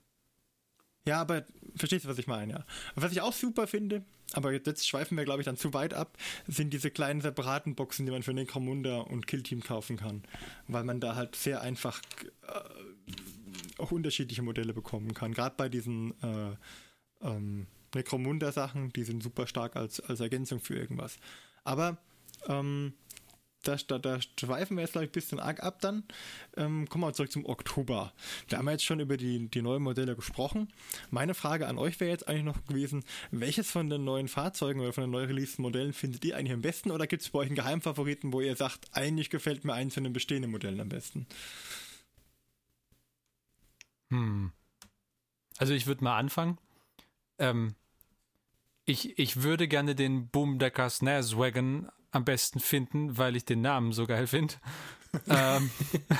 [1.07, 2.65] Ja, aber verstehst du, was ich meine, ja.
[2.95, 6.17] Was ich auch super finde, aber jetzt schweifen wir, glaube ich, dann zu weit ab,
[6.47, 10.23] sind diese kleinen separaten Boxen, die man für Necromunda und Killteam kaufen kann.
[10.67, 12.01] Weil man da halt sehr einfach
[12.47, 12.59] äh,
[13.77, 15.33] auch unterschiedliche Modelle bekommen kann.
[15.33, 16.55] Gerade bei diesen äh,
[17.21, 21.17] ähm, Necromunda-Sachen, die sind super stark als, als Ergänzung für irgendwas.
[21.63, 21.97] Aber
[22.47, 22.93] ähm,
[23.67, 26.03] da, da, da schweifen wir jetzt gleich ein bisschen arg ab dann.
[26.55, 28.13] Ähm, kommen wir zurück zum Oktober.
[28.49, 30.71] Da haben wir jetzt schon über die, die neuen Modelle gesprochen.
[31.09, 34.93] Meine Frage an euch wäre jetzt eigentlich noch gewesen, welches von den neuen Fahrzeugen oder
[34.93, 37.47] von den neu releaseden Modellen findet ihr eigentlich am besten oder gibt es bei euch
[37.47, 41.25] einen Geheimfavoriten, wo ihr sagt, eigentlich gefällt mir eins von den bestehenden Modellen am besten?
[44.09, 44.51] Hm.
[45.57, 46.57] Also ich würde mal anfangen.
[47.39, 47.75] Ähm,
[48.85, 53.91] ich, ich würde gerne den Boomdecker Snares Wagon am besten finden, weil ich den Namen
[53.91, 54.55] so geil finde.
[55.27, 55.71] ähm,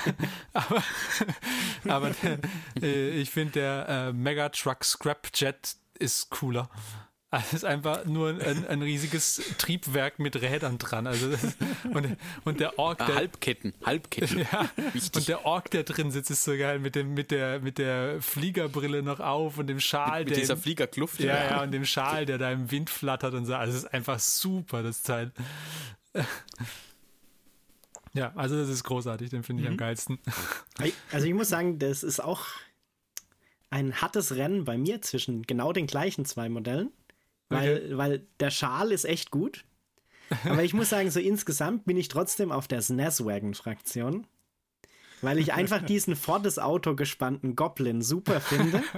[0.52, 0.82] aber
[1.88, 2.38] aber der,
[2.82, 6.68] äh, ich finde der äh, Mega Truck Scrapjet ist cooler.
[7.36, 11.06] Also es ist einfach nur ein, ein riesiges Triebwerk mit Rädern dran.
[11.06, 11.56] Also ist,
[11.92, 14.38] und, und der Ork, Ah, der, Halbketten, Halbketten.
[14.50, 15.14] ja, Wichtig.
[15.16, 18.22] und der Ork, der drin sitzt, ist so geil mit dem mit der mit der
[18.22, 21.20] Fliegerbrille noch auf und dem Schal, Mit der dieser Fliegerkluft.
[21.20, 23.54] ja, ja, und dem Schal, der da im Wind flattert und so.
[23.54, 25.32] Also es ist einfach super, das Teil.
[28.14, 30.18] Ja, also das ist großartig, den finde ich am geilsten.
[31.12, 32.46] Also ich muss sagen, das ist auch
[33.68, 36.90] ein hartes Rennen bei mir zwischen genau den gleichen zwei Modellen.
[37.48, 39.64] Weil, weil der Schal ist echt gut.
[40.44, 44.26] Aber ich muss sagen, so insgesamt bin ich trotzdem auf der SNES-Wagon-Fraktion.
[45.22, 48.82] Weil ich einfach diesen vor das Auto gespannten Goblin super finde.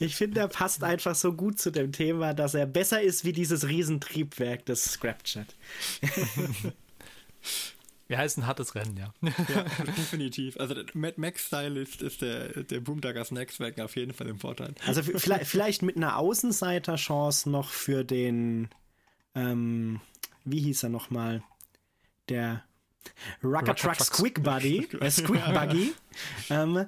[0.00, 3.32] Ich finde, er passt einfach so gut zu dem Thema, dass er besser ist wie
[3.32, 5.56] dieses Riesentriebwerk des Scrapchat.
[8.08, 9.12] Ja, ist ein hartes Rennen, ja.
[9.22, 10.56] Ja, definitiv.
[10.58, 14.74] Also der Mad Max-Style ist, ist der, der Boomdagger Snackswagen auf jeden Fall im Vorteil.
[14.86, 18.68] Also vielleicht, vielleicht mit einer Außenseiterchance noch für den,
[19.34, 20.00] ähm,
[20.44, 21.42] wie hieß er nochmal?
[22.30, 22.64] Der
[23.44, 24.06] Rucker Rucker Truck Trucks.
[24.06, 24.88] Squeak Buddy.
[25.00, 25.92] Äh, Squeak Buggy.
[26.50, 26.86] ähm,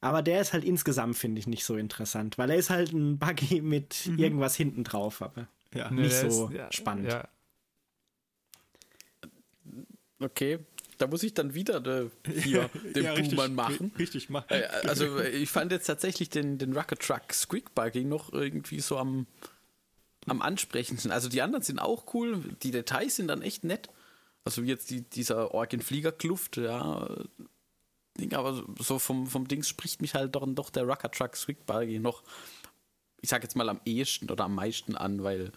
[0.00, 3.18] aber der ist halt insgesamt, finde ich, nicht so interessant, weil er ist halt ein
[3.18, 5.90] Buggy mit irgendwas hinten drauf, aber Ja.
[5.90, 7.12] nicht der so ist- ja, spannend.
[7.12, 7.28] Ja.
[10.22, 10.58] Okay,
[10.98, 12.10] da muss ich dann wieder de,
[12.42, 13.92] hier den ja, richtig, machen.
[13.96, 14.28] ri- Richtig.
[14.48, 18.98] Äh, Also ich fand jetzt tatsächlich den, den Rocket Truck Squeak Buggy noch irgendwie so
[18.98, 19.26] am,
[20.26, 21.10] am ansprechendsten.
[21.10, 23.88] Also die anderen sind auch cool, die Details sind dann echt nett.
[24.44, 27.06] Also wie jetzt die, dieser Ork in Fliegerkluft, ja.
[27.06, 27.24] äh,
[28.18, 31.64] Ding, aber so vom, vom Dings spricht mich halt doch, doch der Rocket Truck Squeak
[31.64, 32.22] Buggy noch,
[33.22, 35.50] ich sag jetzt mal am ehesten oder am meisten an, weil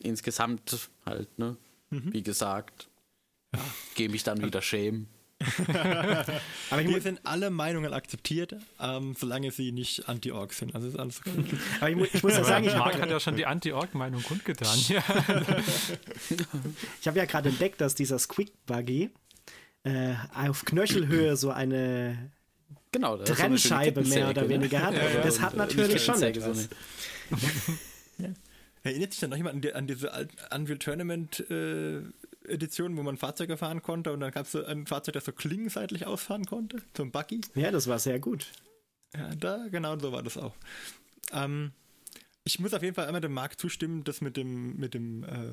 [0.00, 1.56] insgesamt halt, ne,
[1.90, 2.88] wie gesagt,
[3.94, 5.08] gehe mich dann wieder schämen.
[6.70, 10.74] Aber Hier sind alle Meinungen akzeptiert, ähm, solange sie nicht anti-Org sind.
[10.74, 11.44] Also ist alles okay.
[11.80, 14.22] aber ich, mu ich muss ja sagen, ich Marc habe hat ja schon die Anti-Org-Meinung
[14.22, 14.78] kundgetan.
[14.88, 15.02] Ja.
[17.00, 19.10] Ich habe ja gerade entdeckt, dass dieser Squeak Buggy
[19.84, 22.30] äh, auf Knöchelhöhe so eine
[22.92, 24.48] Genau, ist so eine Trennscheibe mehr oder ne?
[24.50, 24.94] weniger hat.
[25.24, 26.68] das Und, hat äh, natürlich schon etwas.
[28.84, 32.02] Erinnert sich dann noch jemand an, die, an diese alten Unreal Tournament äh,
[32.48, 35.32] Edition, wo man Fahrzeuge fahren konnte und dann gab es so ein Fahrzeug, das so
[35.32, 37.40] klingenseitlich ausfahren konnte, so ein Buggy.
[37.54, 38.46] Ja, das war sehr gut.
[39.14, 40.54] Ja, da, genau so war das auch.
[41.32, 41.72] Ähm,
[42.44, 45.52] ich muss auf jeden Fall einmal dem Marc zustimmen, das mit dem, mit dem, äh,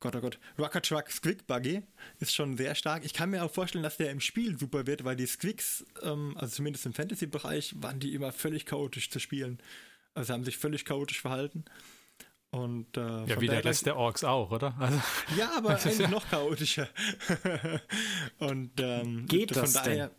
[0.00, 1.82] Gott, oh Gott, Rocker Truck Squeak Buggy
[2.20, 3.04] ist schon sehr stark.
[3.04, 6.36] Ich kann mir auch vorstellen, dass der im Spiel super wird, weil die Squeaks, ähm,
[6.36, 9.58] also zumindest im Fantasy-Bereich, waren die immer völlig chaotisch zu spielen.
[10.12, 11.64] Also haben sich völlig chaotisch verhalten.
[12.54, 14.76] Und, äh, ja, wie der Rest der Orks auch, oder?
[14.78, 15.00] Also,
[15.36, 16.88] ja, aber eigentlich noch chaotischer.
[18.38, 19.82] Und ähm, Geht von das denn?
[19.84, 20.10] daher,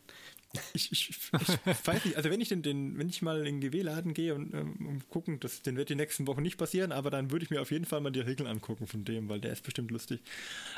[0.74, 3.70] Ich, ich, ich weiß nicht, also wenn ich den, den wenn ich mal in den
[3.70, 7.30] GW-Laden gehe und ähm, gucken, das, den wird die nächsten Wochen nicht passieren, aber dann
[7.30, 9.62] würde ich mir auf jeden Fall mal die Regeln angucken von dem, weil der ist
[9.62, 10.20] bestimmt lustig.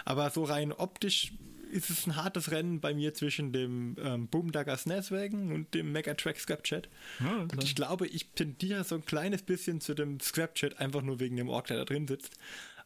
[0.05, 1.33] Aber so rein optisch
[1.70, 6.38] ist es ein hartes Rennen bei mir zwischen dem ähm, Boomdagger SNES-Wagen und dem Megatrack
[6.38, 6.88] Scrapchat.
[7.20, 11.20] Ja, und ich glaube, ich tendiere so ein kleines bisschen zu dem Scrapchat, einfach nur
[11.20, 12.37] wegen dem Ork, der da drin sitzt.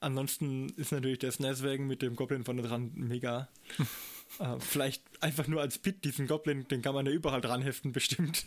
[0.01, 3.49] Ansonsten ist natürlich der SNES-Wagen mit dem Goblin vorne dran mega.
[4.41, 7.93] äh, vielleicht einfach nur als Pit, diesen Goblin, den kann man ja überall dran heften,
[7.93, 8.45] bestimmt.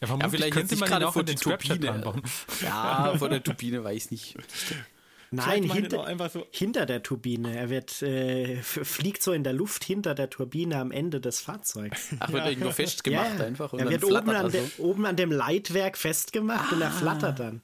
[0.00, 1.92] Ja, vermutlich vielleicht könnte jetzt man ihn gerade auch den die Scrapchat Turbine.
[1.92, 2.22] ranbauen.
[2.62, 4.36] Ja, von der Turbine weiß nicht.
[5.32, 7.56] Nein, hinter, einfach so- hinter der Turbine.
[7.56, 12.08] Er wird, äh, fliegt so in der Luft hinter der Turbine am Ende des Fahrzeugs.
[12.18, 13.72] Ach, wird irgendwo festgemacht einfach.
[13.72, 14.82] Und er dann wird oben flattert an, er de, so.
[14.82, 17.62] oben an dem Leitwerk festgemacht und er flattert dann.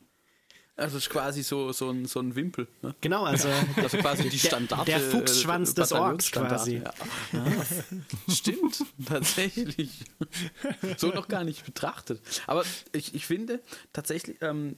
[0.79, 2.69] Also es ist quasi so, so, ein, so ein Wimpel.
[2.83, 2.95] Ne?
[3.01, 3.49] Genau, also,
[3.83, 4.87] Also quasi die Standard.
[4.87, 6.83] der Fuchsschwanz des Orks quasi.
[6.85, 6.93] Ja.
[8.29, 10.05] Stimmt, tatsächlich.
[10.99, 12.21] so noch gar nicht betrachtet.
[12.47, 13.61] Aber ich, ich finde
[13.93, 14.77] tatsächlich, ähm,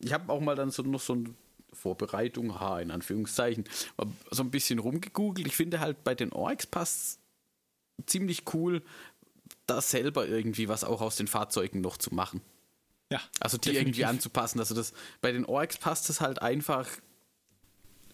[0.00, 1.30] ich habe auch mal dann so noch so eine
[1.72, 3.64] Vorbereitung, ha, in Anführungszeichen,
[4.30, 5.46] so ein bisschen rumgegoogelt.
[5.46, 7.18] Ich finde halt bei den Orks passt
[8.06, 8.82] ziemlich cool,
[9.66, 12.40] da selber irgendwie was auch aus den Fahrzeugen noch zu machen.
[13.10, 13.20] Ja.
[13.40, 13.86] Also die definitiv.
[13.86, 14.58] irgendwie anzupassen.
[14.60, 16.86] Also das bei den Orks passt es halt einfach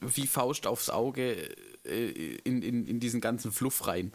[0.00, 1.48] wie Faust aufs Auge
[1.84, 4.12] äh, in, in, in diesen ganzen Fluff rein.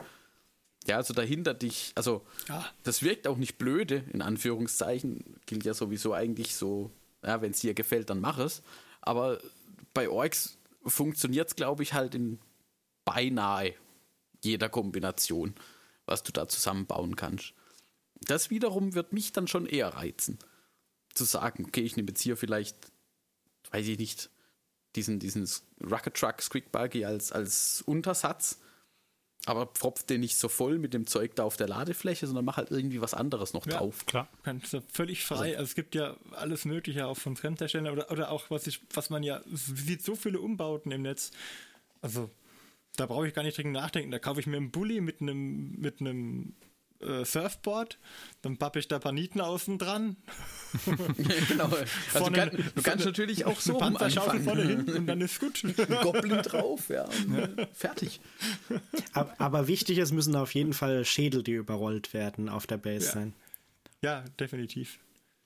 [0.88, 2.66] Ja, also dahinter dich, also Ja.
[2.84, 5.36] das wirkt auch nicht blöde, in Anführungszeichen.
[5.46, 6.92] Gilt ja sowieso eigentlich so,
[7.24, 8.62] ja, wenn es dir gefällt, dann mach es.
[9.02, 9.40] Aber
[9.94, 12.40] bei Orks funktioniert es, glaube ich, halt in
[13.06, 13.74] beinahe
[14.44, 15.56] jeder Kombination,
[16.06, 17.54] was du da zusammenbauen kannst.
[18.22, 20.40] Das wiederum wird mich dann schon eher reizen.
[21.14, 22.92] Zu sagen, okay, ich nehme jetzt hier vielleicht,
[23.72, 24.30] weiß ich nicht,
[24.96, 25.48] diesen, diesen
[25.82, 28.60] Rocket Truck Squeak Buggy als, als Untersatz,
[29.46, 32.58] aber pfropf den nicht so voll mit dem Zeug da auf der Ladefläche, sondern mach
[32.58, 33.78] halt irgendwie was anderes noch Ja.
[33.78, 34.06] drauf.
[34.06, 34.28] Klar.
[34.44, 35.58] Kannst du völlig frei.
[35.58, 39.10] Also es gibt ja alles Mögliche auch von Fremdherstellern oder, oder auch, was ich, was
[39.10, 41.32] man ja sieht, so viele Umbauten im Netz.
[42.02, 42.30] Also
[42.96, 44.12] da brauche ich gar nicht dringend nachdenken.
[44.12, 46.54] Da kaufe ich mir einen Bulli mit einem mit einem
[47.02, 47.98] äh, Surfboard,
[48.42, 50.18] dann pappe ich da Paniten außen dran,
[51.48, 51.66] genau.
[51.66, 51.86] Also
[52.26, 54.86] Vorne- du, kann, du kannst natürlich auch so eine rum Panzerschaufel vorne anfangen.
[54.86, 55.64] hin und dann ist gut.
[56.02, 57.06] Goblin drauf, ja.
[57.06, 58.20] äh, Fertig.
[59.14, 63.06] Aber, aber wichtig ist, müssen auf jeden Fall Schädel, die überrollt werden, auf der Base
[63.08, 63.12] Ja.
[63.14, 63.34] sein.
[64.02, 65.00] ja, definitiv.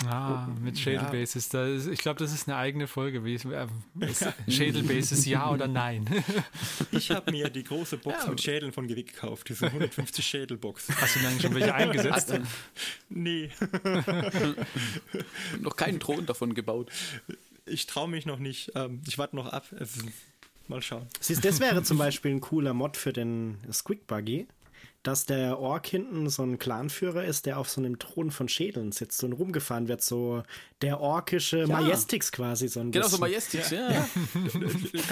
[0.05, 1.47] Ah, mit Schädel Bases.
[1.47, 3.23] Da ist, ich glaube, das ist eine eigene Folge.
[3.23, 3.67] Wie, äh,
[4.01, 6.05] ist Schädel Bases ja oder nein?
[6.91, 8.29] Ich habe mir die große Box Ja.
[8.29, 10.89] mit Schädeln von Gewick gekauft, diese 150 Schädelbox.
[10.99, 12.33] Hast du denn schon welche eingesetzt?
[13.09, 13.49] Nee,
[15.61, 16.91] Noch keinen Thron davon gebaut.
[17.65, 18.71] ich traue mich noch nicht.
[18.75, 19.65] Ähm, ich warte noch ab.
[20.67, 21.07] Mal schauen.
[21.19, 24.47] Siehst, das wäre zum Beispiel ein cooler Mod für den Squeak Buggy,
[25.03, 28.93] dass der Ork hinten so ein Clanführer ist, der auf so einem Thron von Schädeln
[28.93, 30.01] sitzt und rumgefahren wird.
[30.01, 30.43] So
[30.81, 33.21] der orkische Majestix quasi so ein Genau, so bisschen.
[33.21, 33.91] Majestics, ja.
[33.91, 34.07] Ja,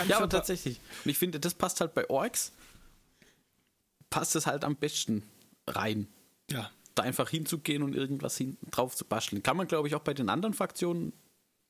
[0.07, 0.79] ja aber tatsächlich.
[1.03, 2.53] Und ich finde, das passt halt bei Orks,
[4.09, 5.23] passt es halt am besten
[5.67, 6.07] rein.
[6.49, 9.43] Ja, Da einfach hinzugehen und irgendwas hinten drauf zu basteln.
[9.43, 11.11] Kann man, glaube ich, auch bei den anderen Fraktionen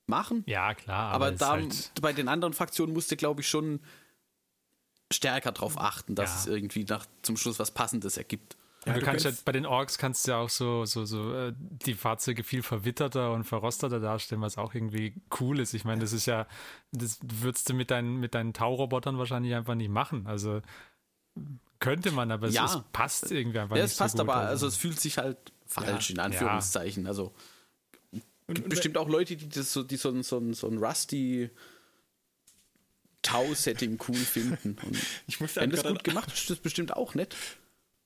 [0.06, 0.44] machen.
[0.46, 1.12] Ja, klar.
[1.12, 3.80] Aber, ist da, halt, bei den anderen Fraktionen musste, glaube ich, schon
[5.12, 6.40] stärker darauf achten, dass Ja.
[6.40, 8.58] es irgendwie nach, zum Schluss was Passendes ergibt.
[8.86, 11.06] Und du, du kannst ja, kannst- bei den Orks kannst du ja auch so, so,
[11.06, 15.76] so äh, die Fahrzeuge viel verwitterter und verrosteter darstellen, was auch irgendwie cool ist.
[15.76, 16.48] Ich meine, das ist ja,
[16.92, 20.26] das würdest du mit deinen, mit deinen Taurobotern wahrscheinlich einfach nicht machen.
[20.26, 20.62] Also
[21.80, 22.66] könnte man, aber es, Ja.
[22.66, 24.32] es passt irgendwie einfach Ja, nicht es passt so gut.
[24.34, 27.06] aber, also es fühlt sich halt falsch, in Anführungszeichen.
[27.08, 27.34] Also
[28.48, 31.50] gibt bestimmt auch Leute, die das so, die so, so, so ein Rusty
[33.22, 34.78] Tau-Setting cool finden.
[34.86, 37.36] Und ich muss wenn das gerade gut gemacht ist, ist das bestimmt auch nett.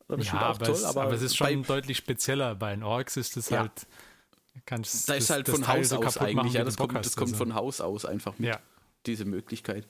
[0.07, 2.55] Oder bestimmt ja, auch aber, toll, es, aber, aber, es ist schon bei, deutlich spezieller.
[2.55, 3.59] Bei den Orks ist es Ja.
[3.61, 3.87] halt,
[4.65, 6.53] kannst da das- ist halt das von Teil Haus so aus kaputt machen, eigentlich.
[6.53, 7.43] wie Ja, das kommt, hast, das kommt also.
[7.43, 8.49] von Haus aus einfach mit.
[8.49, 8.59] Ja.
[9.05, 9.85] Diese Möglichkeit.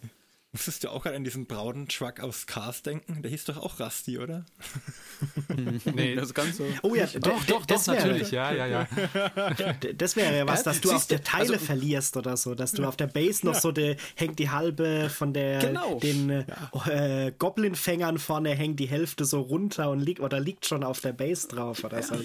[0.56, 3.22] Musstest du auch gerade an diesen braunen Truck aus Cars denken?
[3.22, 4.46] Der hieß doch auch Rusty, oder?
[5.94, 6.66] Nee, Das ganz so.
[6.82, 8.88] Oh ja, doch, doch, doch, natürlich, ja, ja, ja.
[9.98, 12.86] Das wäre ja was, dass du auf der Teile also- verlierst oder so, dass du
[12.86, 16.00] auf der Base noch so de, hängt die halbe von der Genau.
[16.00, 21.02] den äh, Goblin-Fängern vorne hängt die Hälfte so runter und liegt oder liegt schon auf
[21.02, 22.16] der Base drauf oder so,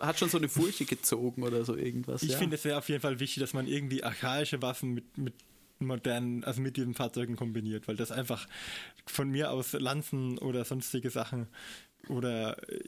[0.00, 2.22] hat schon so eine Furche gezogen oder so irgendwas.
[2.22, 2.38] Ich ja.
[2.38, 5.34] finde, es wäre auf jeden Fall wichtig, dass man irgendwie archaische Waffen mit, mit
[5.78, 8.46] modernen, also mit diesen Fahrzeugen kombiniert, weil das einfach
[9.06, 11.48] von mir aus Lanzen oder sonstige Sachen
[12.08, 12.80] oder äh,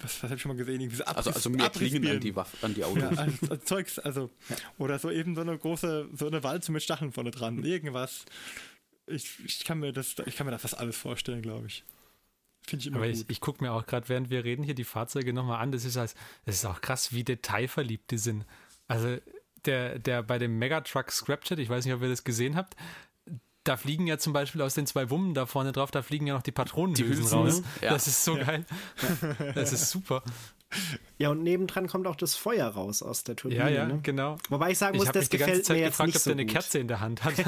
[0.00, 0.80] was, was habe ich schon mal gesehen?
[0.80, 3.02] Irgendwie so also, Abriss- also mehr Klingen an die, Waffe, an die Autos.
[3.02, 4.30] Ja, also, also Zeugs, also
[4.78, 8.24] oder so eben so eine große, so eine Walze mit Stacheln vorne dran, irgendwas.
[9.06, 11.84] Ich, ich kann mir das, ich kann mir das fast alles vorstellen, glaube ich.
[12.66, 13.16] Finde ich immer Aber gut.
[13.16, 15.70] ich, ich gucke mir auch gerade, während wir reden, hier die Fahrzeuge nochmal an.
[15.70, 16.14] Das ist, als,
[16.46, 18.46] das ist auch krass, wie detailverliebt die sind.
[18.88, 19.18] Also
[19.66, 22.76] der, der bei dem Megatruck Scrapchat, ich weiß nicht, ob ihr das gesehen habt,
[23.64, 26.34] da fliegen ja zum Beispiel aus den zwei Wummen da vorne drauf, da fliegen ja
[26.34, 27.60] noch die Patronenhülsen Hülsen, raus.
[27.60, 27.66] ne?
[27.82, 27.92] Ja.
[27.94, 28.64] Das ist so geil.
[29.54, 30.22] Das ist super.
[31.18, 33.62] Ja, und nebendran kommt auch das Feuer raus aus der Turbine.
[33.62, 34.00] Ja, ja, ne?
[34.02, 34.38] genau.
[34.48, 36.22] Wobei ich sagen muss, Ich habe das die gefällt Zeit mir jetzt gefragt, nicht ob
[36.22, 36.46] so der eine.
[36.46, 37.34] Kerze in der Hand hat.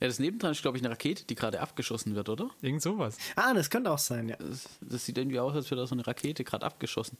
[0.00, 2.50] Ja, das nebendran ist, glaube ich, eine Rakete, die gerade abgeschossen wird, oder?
[2.60, 3.16] Irgend sowas.
[3.36, 4.36] Ah, das könnte auch sein, ja.
[4.36, 7.16] Das, das sieht irgendwie aus, als wäre da so eine Rakete gerade abgeschossen.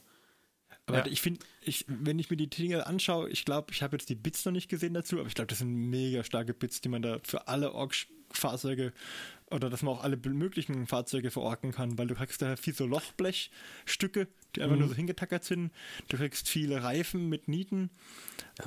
[0.87, 1.07] Aber Ja.
[1.07, 1.40] ich finde,
[1.88, 4.68] wenn ich mir die Dinge anschaue, ich glaube, ich habe jetzt die Bits noch nicht
[4.68, 7.72] gesehen dazu, aber ich glaube, das sind mega starke Bits, die man da für alle
[7.72, 8.92] Orks Fahrzeuge
[9.51, 12.85] oder dass man auch alle möglichen Fahrzeuge verorken kann, weil du kriegst da viel so
[12.87, 15.70] Lochblechstücke, die einfach nur so hingetackert sind.
[16.09, 17.90] Du kriegst viele Reifen mit Nieten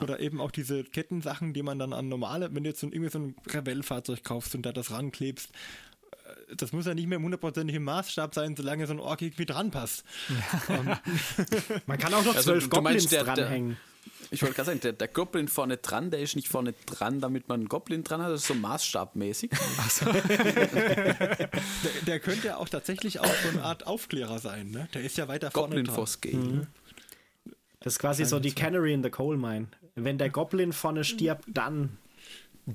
[0.01, 2.93] oder eben auch diese Kettensachen, die man dann an normale, wenn du jetzt so, ein-
[2.93, 5.51] irgendwie so ein Revell-Fahrzeug kaufst und da das ranklebst,
[6.55, 9.71] das muss ja nicht mehr im hundertprozentigen Maßstab sein, solange so ein Ork irgendwie dran
[9.71, 10.03] passt.
[11.85, 13.77] Man kann auch noch Also, zwölf du Goblins meinst, der- der- dranhängen.
[14.31, 17.47] Ich wollte gerade sagen, der, der Goblin vorne dran, der ist nicht vorne dran, damit
[17.47, 19.49] man einen Goblin dran hat, das ist so maßstabmäßig.
[20.05, 21.49] Der,
[22.05, 24.87] der könnte ja auch tatsächlich auch so eine Art Aufklärer sein, ne?
[24.93, 25.95] Der ist ja weiter vorne Goblin dran.
[25.95, 26.37] Foskey.
[27.79, 29.67] Das ist quasi so die Canary in the Coal Mine.
[29.95, 31.97] Wenn der Goblin vorne stirbt, dann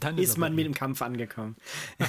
[0.00, 1.56] Dann ist aber man mit dem Kampf angekommen.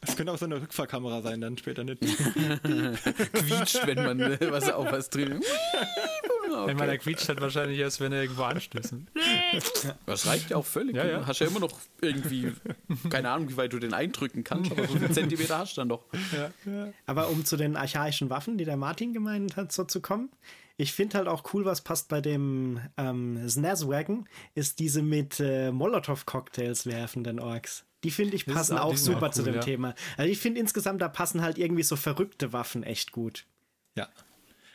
[0.00, 2.00] Das könnte auch so eine Rückfahrkamera sein, dann später nicht.
[3.32, 4.18] quietscht, wenn man
[4.50, 5.40] was auf was drin.
[6.66, 8.94] Wenn man da quietscht, hat wahrscheinlich erst, wenn er irgendwo anstößt.
[10.04, 10.96] Das reicht ja auch völlig.
[10.96, 11.26] Ja, Du ja.
[11.26, 12.52] hast ja immer noch irgendwie,
[13.08, 15.88] keine Ahnung, wie weit du den eindrücken kannst, aber so viele Zentimeter hast du dann
[15.88, 16.04] doch.
[17.06, 20.30] Aber um zu den archaischen Waffen, die der Martin gemeint hat, so zu kommen,
[20.76, 25.70] ich finde halt auch cool, was passt bei dem ähm, Snazwagon, ist diese mit äh,
[25.70, 27.84] Molotow-Cocktails werfenden Orks.
[28.04, 29.60] Die finde ich passen auch- auch super auch zu cool, dem ja.
[29.60, 29.94] Thema.
[30.16, 33.46] Also ich finde insgesamt, da passen halt irgendwie so verrückte Waffen echt gut.
[33.94, 34.08] Ja.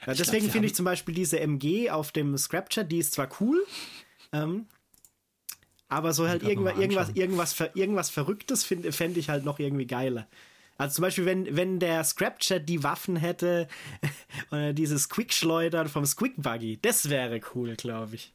[0.06, 3.66] Ja, deswegen finde ich zum Beispiel diese MG auf dem Scrapchat, die ist zwar cool,
[4.32, 4.68] ähm,
[5.90, 10.28] aber so halt irgendwas, irgendwas, irgendwas, irgendwas Verrücktes fände fänd ich halt noch irgendwie geiler.
[10.78, 13.68] Also zum Beispiel, wenn, wenn der Scrapchat die Waffen hätte,
[14.52, 18.34] oder dieses Quickschleudern vom Squick-Buggy, das wäre cool, glaube ich.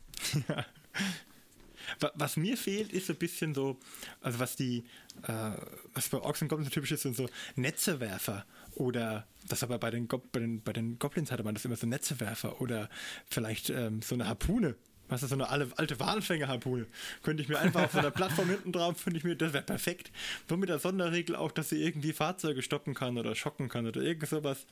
[2.00, 3.78] Wa- Was mir fehlt, ist so ein bisschen so,
[4.20, 4.84] also was die,
[5.24, 5.50] äh,
[5.94, 9.90] was bei Orks und Goblins so typisch ist, sind so Netzewerfer oder das aber bei
[9.90, 12.88] den, Gob bei den, bei den Goblins hatte man das immer so Netzewerfer oder
[13.28, 14.76] vielleicht ähm, so eine Harpune.
[15.12, 16.86] Was ist so eine alte, Walfänger-Harpune?
[17.22, 19.64] Könnte ich mir einfach auf so einer Plattform hinten drauf, finde ich mir, das wäre
[19.64, 20.10] perfekt.
[20.48, 24.00] Nur mit der Sonderregel auch, dass sie irgendwie Fahrzeuge stoppen kann oder schocken kann oder
[24.00, 24.66] irgend sowas.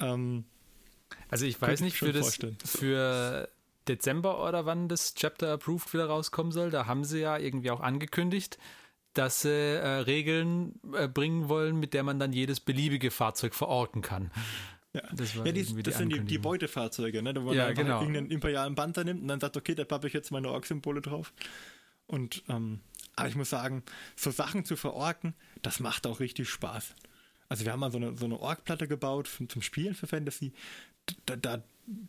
[0.00, 0.44] Ähm,
[1.28, 2.56] Also ich weiß ich nicht, für das vorstellen.
[2.64, 3.48] für
[3.88, 7.80] Dezember oder wann das Chapter Approved wieder rauskommen soll, da haben sie ja irgendwie auch
[7.80, 8.58] angekündigt,
[9.14, 14.02] dass sie äh, Regeln äh, bringen wollen, mit der man dann jedes beliebige Fahrzeug verorten
[14.02, 14.30] kann.
[14.94, 16.38] Ja, Das ja die, irgendwie die das sind die, die.
[16.38, 17.34] Beutefahrzeuge, ne?
[17.36, 18.00] wo man Ja, einfach genau.
[18.00, 21.32] irgendeinen imperialen Panzer nimmt und dann sagt, okay, da pappe ich jetzt meine Ork-Symbole drauf.
[22.06, 22.80] Und ähm,
[23.16, 23.82] aber ich muss sagen,
[24.16, 26.94] so Sachen zu verorken, das macht auch richtig Spaß.
[27.48, 30.52] Also wir haben mal so eine, so eine Ork-Platte gebaut zum Spielen für Fantasy.
[31.26, 31.62] Da, da,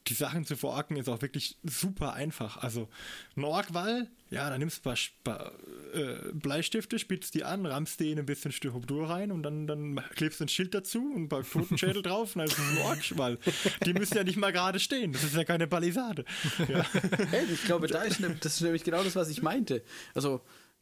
[0.07, 2.57] die Sachen zu verorken ist auch wirklich super einfach.
[2.57, 2.89] Also
[3.37, 5.53] ein Orkwall, ja, da nimmst du ein paar,
[5.93, 10.03] äh, Bleistifte, spitzt die an, rammst die in ein bisschen Styrodur rein und dann, dann
[10.15, 12.77] klebst du ein Schild dazu und ein paar Totenschädel drauf und dann ist es ein
[12.85, 13.37] Orkwall.
[13.85, 16.25] Die müssen ja nicht mal gerade stehen, das ist ja keine Palisade.
[16.67, 16.85] Ja.
[17.29, 19.81] Hey, ich glaube, da ist, das ist nämlich genau das, was ich meinte.
[20.13, 20.41] Also,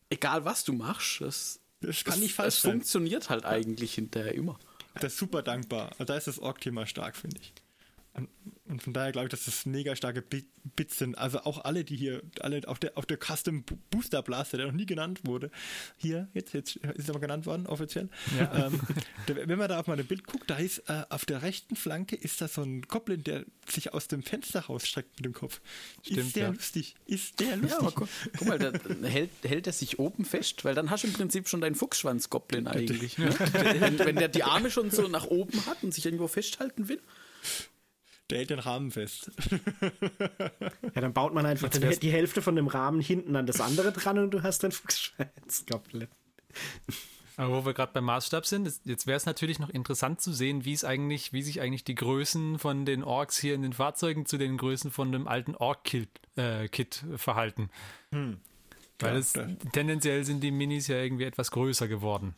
[0.10, 2.72] egal was du machst, das, Das kann nicht es falsch sein.
[2.74, 4.58] funktioniert halt eigentlich hinterher immer.
[4.96, 5.92] Das ist super dankbar.
[5.92, 7.54] Also da ist das Ork-Thema stark, finde ich.
[8.66, 11.18] Und, von daher glaube ich, dass das mega starke Bi- Bits sind.
[11.18, 14.66] Also auch alle, die hier, alle auf der, auf der Custom Bo- Booster Blaster, der
[14.66, 15.52] noch nie genannt wurde,
[15.96, 18.10] hier, jetzt, jetzt ist er mal genannt worden, offiziell.
[18.38, 18.80] Ähm,
[19.28, 21.76] der, wenn man da auf mal ein Bild guckt, da ist äh, auf der rechten
[21.76, 25.62] Flanke ist da so ein Goblin, der sich aus dem Fenster rausstreckt mit dem Kopf.
[26.02, 26.50] Stimmt, ist der ja.
[26.50, 26.96] lustig?
[27.06, 27.82] Ist der lustig?
[27.82, 28.72] Ja, guck, guck mal, da
[29.08, 32.68] hält, hält er sich oben fest, weil dann hast du im Prinzip schon deinen Fuchsschwanz-Goblin
[32.68, 33.18] eigentlich.
[33.18, 33.30] Ne?
[33.54, 37.02] wenn, wenn der die Arme schon so nach oben hat und sich irgendwo festhalten will.
[38.30, 39.32] Der hält den Rahmen fest.
[40.96, 43.92] Ja, dann baut man einfach den, die Hälfte von dem Rahmen hinten an das andere
[43.92, 46.08] dran und du hast den Fuchsschwanz-Goblin.
[47.36, 50.34] Aber wo wir gerade beim Maßstab sind, ist, jetzt wäre es natürlich noch interessant zu
[50.34, 53.74] sehen, wie es eigentlich, wie sich eigentlich die Größen von den Orks hier in den
[53.74, 57.70] Fahrzeugen zu den Größen von dem alten Ork-Kit äh, Kit verhalten.
[59.00, 59.34] Weil Ja, es,
[59.72, 62.34] tendenziell sind die Minis ja irgendwie etwas größer geworden.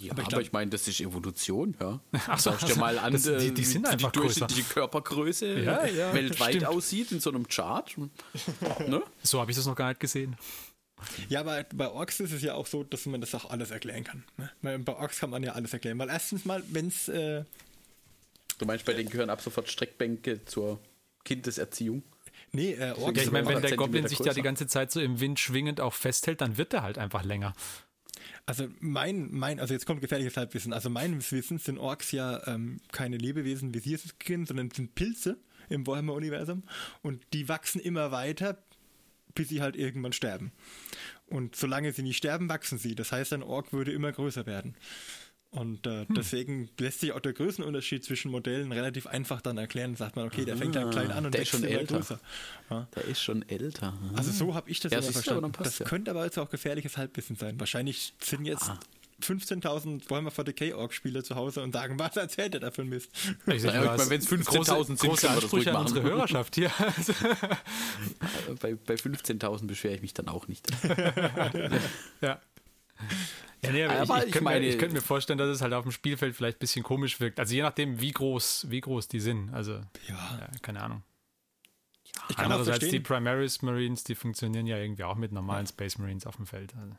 [0.00, 2.00] Ja, Aber ich ich, meine, das ist Evolution, ja.
[2.26, 4.40] Ach so, Schau dir mal an, das- die- äh, die sind wie einfach die größer.
[4.40, 6.66] durchschnittliche Körpergröße Ja, ja, weltweit stimmt.
[6.66, 7.94] aussieht in so einem Chart.
[8.88, 9.02] ne?
[9.22, 10.36] So habe ich das noch gar nicht gesehen.
[11.28, 14.04] Ja, aber bei Orks ist es ja auch so, dass man das auch alles erklären
[14.04, 14.24] kann.
[14.38, 14.50] Ne?
[14.62, 15.98] Weil Bei Orks kann man ja alles erklären.
[15.98, 17.44] Weil erstens mal, wenn es äh,
[18.58, 20.78] Du meinst, bei denen gehören ab sofort Streckbänke zur
[21.24, 22.02] Kindeserziehung?
[22.52, 23.16] Nee, äh, Orks.
[23.18, 25.40] Ja, ich meine, wenn der Zentimeter Goblin sich da die ganze Zeit so im Wind
[25.40, 27.54] schwingend auch festhält, dann wird er halt einfach länger.
[28.44, 30.72] Also mein, mein, also jetzt kommt gefährliches Halbwissen.
[30.72, 34.94] Also meines Wissens sind Orks ja ähm, keine Lebewesen, wie sie es kennen, sondern sind
[34.94, 35.38] Pilze
[35.68, 36.64] im Warhammer-Universum
[37.02, 38.58] und die wachsen immer weiter,
[39.34, 40.52] bis sie halt irgendwann sterben.
[41.26, 42.94] Und solange sie nicht sterben, wachsen sie.
[42.94, 44.74] Das heißt, ein Ork würde immer größer werden.
[45.52, 49.94] Und äh, deswegen lässt sich auch der Größenunterschied zwischen Modellen relativ einfach dann erklären.
[49.96, 51.96] Sagt man, okay, der fängt dann klein an und der wächst ist schon immer älter.
[51.98, 52.20] größer.
[52.70, 52.88] Ja.
[52.96, 53.92] Der ist schon älter.
[54.14, 55.52] Also so habe ich das Ja, immer verstanden.
[55.62, 55.84] Das ja.
[55.86, 57.60] könnte aber jetzt auch gefährliches Halbwissen sein.
[57.60, 58.78] Wahrscheinlich sind jetzt Ah.
[59.22, 63.10] 15.000 Warhammer 40k Org-Spieler zu Hause und sagen, was erzählt er da für ein Mist?
[63.46, 65.86] Ich Naja, ich meine, wenn's 15.000 große, sind, große das Ansprüche an machen.
[65.88, 66.72] unsere Hörerschaft hier.
[66.78, 67.12] Also,
[68.60, 70.66] Bei, bei 15.000 beschwere ich mich dann auch nicht.
[72.22, 72.40] ja.
[73.64, 75.48] Ja, nee, aber, Aber ich, ich, ich könnte meine- mir, ich könnte mir vorstellen, dass
[75.48, 77.38] es halt auf dem Spielfeld vielleicht ein bisschen komisch wirkt.
[77.38, 79.52] Also je nachdem, wie groß, wie groß die sind.
[79.54, 79.74] Also,
[80.08, 81.02] Ja, ja, keine Ahnung.
[82.28, 83.02] ich kann Andererseits die verstehen.
[83.04, 86.74] Primaris Marines, die funktionieren ja irgendwie auch mit normalen Space Marines auf dem Feld.
[86.76, 86.94] Also,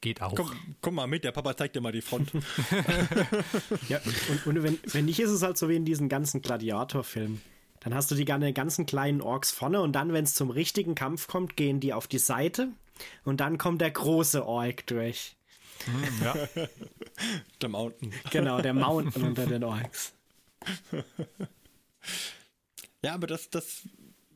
[0.00, 0.34] geht auch.
[0.34, 2.30] Komm, komm mal mit, der Papa zeigt dir mal die Front.
[3.88, 7.40] Ja, und, und wenn, wenn nicht, ist es halt so wie in diesen ganzen Gladiator-Filmen.
[7.80, 10.94] Dann hast du die gan- ganzen kleinen Orks vorne und dann, wenn es zum richtigen
[10.94, 12.68] Kampf kommt, gehen die auf die Seite
[13.24, 15.36] und dann kommt der große Ork durch.
[16.22, 16.48] Ja.
[17.60, 18.12] der Mountain.
[18.30, 20.12] Genau, der Mountain unter den Orks.
[23.04, 23.82] Ja, aber das, das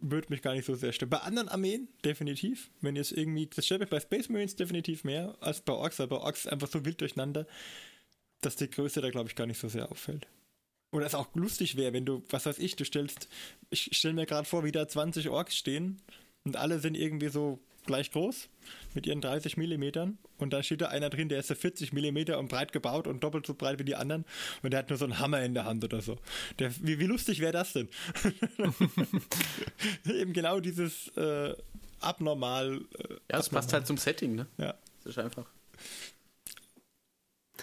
[0.01, 1.11] würde mich gar nicht so sehr stören.
[1.11, 2.71] Bei anderen Armeen definitiv.
[2.81, 6.19] Wenn jetzt irgendwie, das stört mich bei Space Marines definitiv mehr als bei Orks, aber
[6.19, 7.47] bei Orks einfach so wild durcheinander,
[8.41, 10.27] dass die Größe da, glaube ich, gar nicht so sehr auffällt.
[10.93, 13.29] Oder es auch lustig wäre, wenn du, was weiß ich, du stellst,
[13.71, 16.01] ich stelle mir gerade vor, wie da 20 Orks stehen
[16.45, 18.49] und alle sind irgendwie so gleich groß
[18.95, 22.39] mit ihren 30 Millimetern und da steht da einer drin, der ist so 40 Millimeter
[22.39, 24.25] und breit gebaut und doppelt so breit wie die anderen
[24.63, 26.19] und der hat nur so einen Hammer in der Hand oder so.
[26.59, 27.89] Der, wie, wie lustig wäre das denn?
[30.07, 31.55] Eben genau dieses äh,
[32.01, 32.81] abnormal.
[32.99, 34.47] Äh, Ja, es passt halt zum Setting, ne?
[34.59, 34.75] ja.
[35.05, 35.47] Das ist einfach.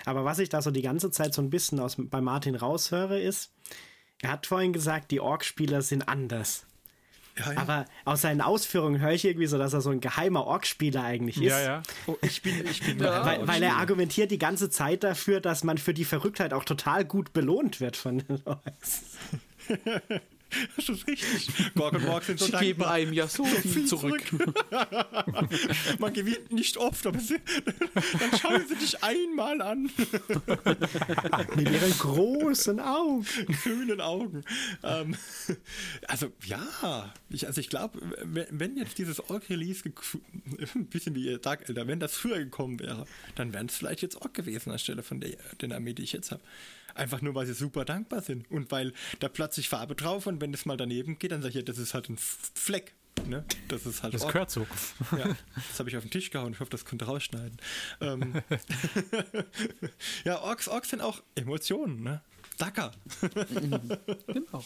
[0.05, 3.19] Aber was ich da so die ganze Zeit so ein bisschen aus, bei Martin raushöre,
[3.19, 3.51] ist,
[4.21, 6.65] er hat vorhin gesagt, die Ork-Spieler sind anders.
[7.37, 7.59] Ja, ja.
[7.59, 11.37] Aber aus seinen Ausführungen höre ich irgendwie so, dass er so ein geheimer Ork-Spieler eigentlich
[11.37, 11.49] ist.
[11.49, 11.83] ja, ja.
[12.07, 13.25] oh, ich bin, ich bin Ja.
[13.25, 17.05] Weil, weil er argumentiert die ganze Zeit dafür, dass man für die Verrücktheit auch total
[17.05, 19.03] gut belohnt wird von den Orks.
[20.75, 21.47] Das ist richtig.
[21.75, 22.91] Gorg und Morg sind so Sie geben dankbar.
[22.91, 24.21] einem ja so viel zurück.
[25.99, 27.37] Man gewinnt nicht oft, aber sie,
[28.19, 29.89] dann schauen sie dich einmal an.
[31.55, 33.25] Mit ihren großen Augen.
[33.63, 34.43] grünen Augen.
[34.83, 35.15] Ähm,
[36.07, 39.83] also ja, ich, also ich glaube, wenn, jetzt dieses Org-Release,
[40.75, 44.01] ein bisschen wie ihr Dark Elder, wenn das früher gekommen wäre, dann wären es vielleicht
[44.01, 46.41] jetzt Org gewesen anstelle von der, der Armee, die ich jetzt habe.
[46.95, 50.53] Einfach nur, weil sie super dankbar sind und weil da plötzlich Farbe drauf und wenn
[50.53, 52.93] es mal daneben geht, dann sage ich, ja, das ist halt ein Fleck.
[53.27, 53.45] Ne?
[53.67, 54.67] Das ist halt Das gehört so.
[55.11, 56.53] Ja, das habe ich auf den Tisch gehauen.
[56.53, 57.57] Ich hoffe, das konnte rausschneiden.
[58.01, 58.41] Ähm,
[60.25, 62.21] ja, Orks, Orks sind auch Emotionen, ne?
[62.57, 62.91] Dacker.
[64.27, 64.63] Genau.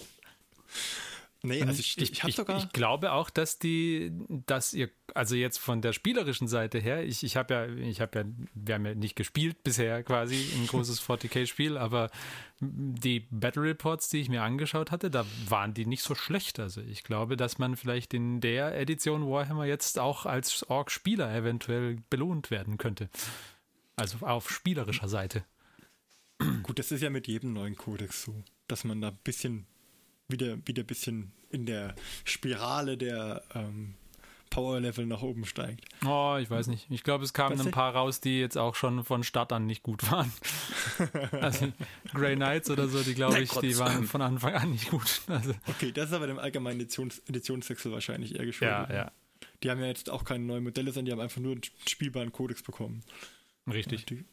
[1.43, 2.57] Nee, also ich, ich, ich, ich, sogar.
[2.57, 7.23] ich glaube auch, dass die, dass ihr, also jetzt von der spielerischen Seite her, ich,
[7.23, 8.25] ich habe ja, ich habe ja,
[8.55, 12.09] wir haben ja nicht gespielt bisher quasi ein großes 40k-Spiel, aber
[12.59, 16.59] die Battle Reports, die ich mir angeschaut hatte, da waren die nicht so schlecht.
[16.59, 21.97] Also ich glaube, dass man vielleicht in der Edition Warhammer jetzt auch als Orc-Spieler eventuell
[22.09, 23.09] belohnt werden könnte.
[23.95, 25.45] Also auf spielerischer Seite.
[26.63, 29.67] Gut, das ist ja mit jedem neuen Kodex so, dass man da ein bisschen
[30.27, 33.93] wieder, wieder ein bisschen in der Spirale der ähm,
[34.49, 35.85] Power-Level nach oben steigt.
[36.05, 36.87] Oh, ich weiß nicht.
[36.89, 39.83] Ich glaube, es kamen ein paar raus, die jetzt auch schon von Start an nicht
[39.83, 40.31] gut waren.
[41.31, 41.71] Also
[42.13, 43.63] Grey Knights oder so, die glaube ich, Gott.
[43.63, 45.21] die waren von Anfang an nicht gut.
[45.27, 48.89] Also, Okay, das ist aber dem allgemeinen Editions Editionswechsel wahrscheinlich eher ja, geschuldet.
[48.89, 49.11] ja,
[49.63, 52.31] Die haben ja jetzt auch keine neuen Modelle, sondern die haben einfach nur einen spielbaren
[52.31, 53.03] Kodex bekommen.
[53.71, 54.05] richtig.
[54.05, 54.25] Die-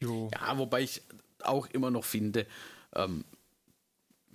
[0.00, 0.30] Jo.
[0.34, 1.02] Ja, wobei ich
[1.42, 2.46] auch immer noch finde,
[2.94, 3.24] ähm,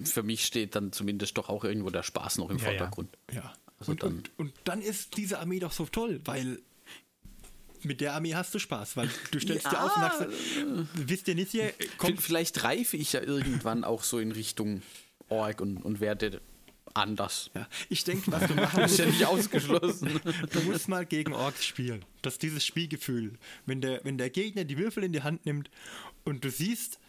[0.03, 2.69] für mich steht dann zumindest doch auch irgendwo der Spaß noch im Ja, ja.
[2.71, 3.17] Vordergrund.
[3.33, 3.53] Ja.
[3.79, 6.59] Also und, dann- und, und dann ist diese Armee doch so toll, weil
[7.83, 10.27] mit der Armee hast du Spaß, weil du stellst dir auf und sagst,
[10.95, 14.81] wisst ihr nicht hier, kommt Vielleicht reife ich ja irgendwann auch so in Richtung
[15.29, 16.41] Org und, und werde
[16.95, 17.51] anders.
[17.53, 20.19] ja, ich denke, was du machen Das ist musst, ja nicht ausgeschlossen.
[20.51, 22.05] du musst mal gegen Orks spielen.
[22.21, 23.33] Das ist dieses Spielgefühl.
[23.65, 25.69] Wenn der, wenn der Gegner die Würfel in die Hand nimmt
[26.23, 26.99] und du siehst,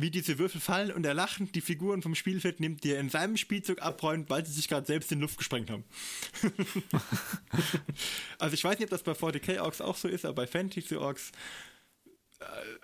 [0.00, 3.10] wie diese Würfel fallen und er lachend die Figuren vom Spielfeld nimmt, die er in
[3.10, 5.84] seinem Spielzug abräumt, weil sie sich gerade selbst in die Luft gesprengt haben.
[8.38, 10.94] also ich weiß nicht, ob das bei 40k Orks auch so ist, aber bei Fantasy
[10.94, 11.32] Orks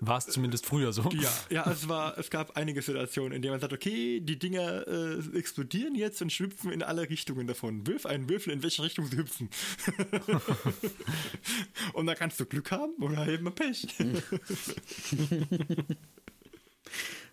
[0.00, 1.08] War es zumindest früher so.
[1.12, 4.88] Ja, ja es, war, es gab einige Situationen, in denen man sagt, okay, die Dinger
[4.88, 7.86] äh, explodieren jetzt und schlüpfen in alle Richtungen davon.
[7.86, 9.48] Wirf einen Würfel, in welche Richtung sie hüpfen.
[11.92, 13.86] und da kannst du Glück haben oder eben Pech.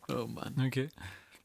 [0.08, 0.56] Oh Mann.
[0.66, 0.90] Okay.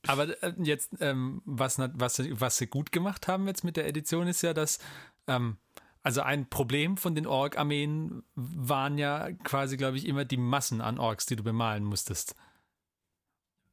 [0.06, 3.86] Aber äh, jetzt, ähm, was, was, sie- was sie gut gemacht haben jetzt mit der
[3.88, 4.78] Edition, ist ja, dass,
[5.26, 5.56] ähm,
[6.02, 10.98] also ein Problem von den Ork-Armeen waren ja quasi, glaube ich, immer die Massen an
[10.98, 12.36] Orks, die du bemalen musstest.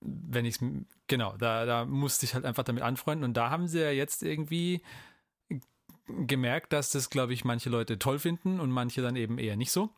[0.01, 0.57] Wenn ich
[1.07, 3.23] genau, da, da musste ich halt einfach damit anfreunden.
[3.23, 4.81] Und da haben sie ja jetzt irgendwie
[6.07, 9.71] gemerkt, dass das, glaube ich, manche Leute toll finden und manche dann eben eher nicht
[9.71, 9.91] so.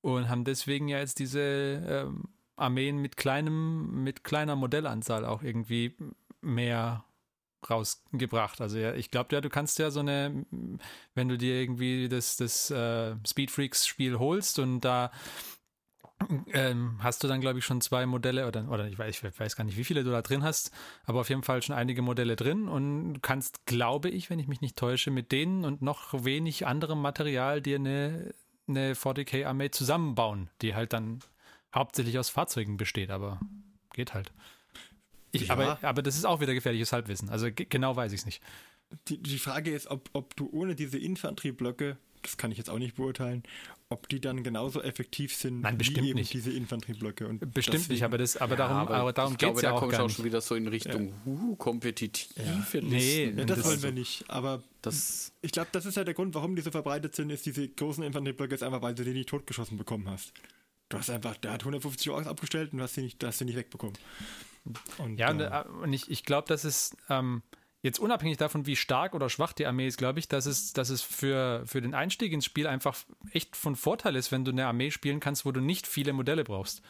[0.00, 5.96] Und haben deswegen ja jetzt diese ähm, Armeen mit kleinem, mit kleiner Modellanzahl auch irgendwie
[6.40, 7.04] mehr
[7.68, 8.60] rausgebracht.
[8.60, 10.46] Also ja, ich glaube ja, du kannst ja so eine,
[11.14, 15.10] wenn du dir irgendwie das, das äh, Speed Freaks Spiel holst und da
[16.52, 19.56] ähm, hast du dann, glaube ich, schon zwei Modelle oder, oder ich, weiß, ich weiß
[19.56, 20.70] gar nicht, wie viele du da drin hast,
[21.04, 24.60] aber auf jeden Fall schon einige Modelle drin und kannst, glaube ich, wenn ich mich
[24.60, 28.34] nicht täusche, mit denen und noch wenig anderem Material dir eine,
[28.66, 31.20] eine 40k-Armee zusammenbauen, die halt dann
[31.76, 33.40] hauptsächlich aus Fahrzeugen besteht, aber
[33.92, 34.32] geht halt.
[35.30, 35.54] Ich, ja.
[35.54, 37.28] aber, aber das ist auch wieder gefährliches Halbwissen.
[37.28, 38.42] Also genau weiß ich es nicht.
[39.08, 42.78] Die, die Frage ist, ob, ob du ohne diese Infanterieblöcke das kann ich jetzt auch
[42.78, 43.42] nicht beurteilen,
[43.88, 46.32] ob die dann genauso effektiv sind Nein, bestimmt wie eben nicht.
[46.32, 47.26] diese Infanterieblöcke.
[47.26, 49.70] Und bestimmt deswegen, nicht, aber, das, aber ja, darum, aber, aber darum geht es ja
[49.70, 50.16] da auch gar auch nicht.
[50.16, 51.14] schon wieder so in Richtung ja.
[51.26, 52.80] uh, kompetitive ja.
[52.82, 54.28] Nee, ja, das, das wollen wir nicht.
[54.28, 57.46] Aber das, ich glaube, das ist ja der Grund, warum die so verbreitet sind, ist
[57.46, 60.32] diese großen Infanterieblöcke ist einfach, weil du die nicht totgeschossen bekommen hast.
[60.88, 63.44] Du hast einfach, der hat 150 Orks abgestellt und du hast sie nicht, hast sie
[63.44, 63.96] nicht wegbekommen.
[64.98, 67.42] Und, ja, äh, und ich, ich glaube, das ist ähm,
[67.82, 70.90] jetzt unabhängig davon, wie stark oder schwach die Armee ist, glaube ich, dass es, dass
[70.90, 72.96] es für, für den Einstieg ins Spiel einfach
[73.30, 76.44] echt von Vorteil ist, wenn du eine Armee spielen kannst, wo du nicht viele Modelle
[76.44, 76.82] brauchst.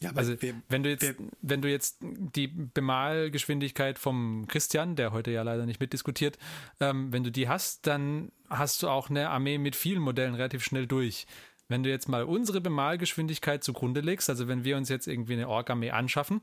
[0.00, 5.10] Ja, also wir, wenn du jetzt, wir, wenn du jetzt die Bemalgeschwindigkeit vom Christian, der
[5.10, 6.38] heute ja leider nicht mitdiskutiert,
[6.78, 10.62] ähm, wenn du die hast, dann hast du auch eine Armee mit vielen Modellen relativ
[10.62, 11.26] schnell durch.
[11.68, 15.48] Wenn du jetzt mal unsere Bemalgeschwindigkeit zugrunde legst, also wenn wir uns jetzt irgendwie eine
[15.48, 16.40] Ork-Armee anschaffen,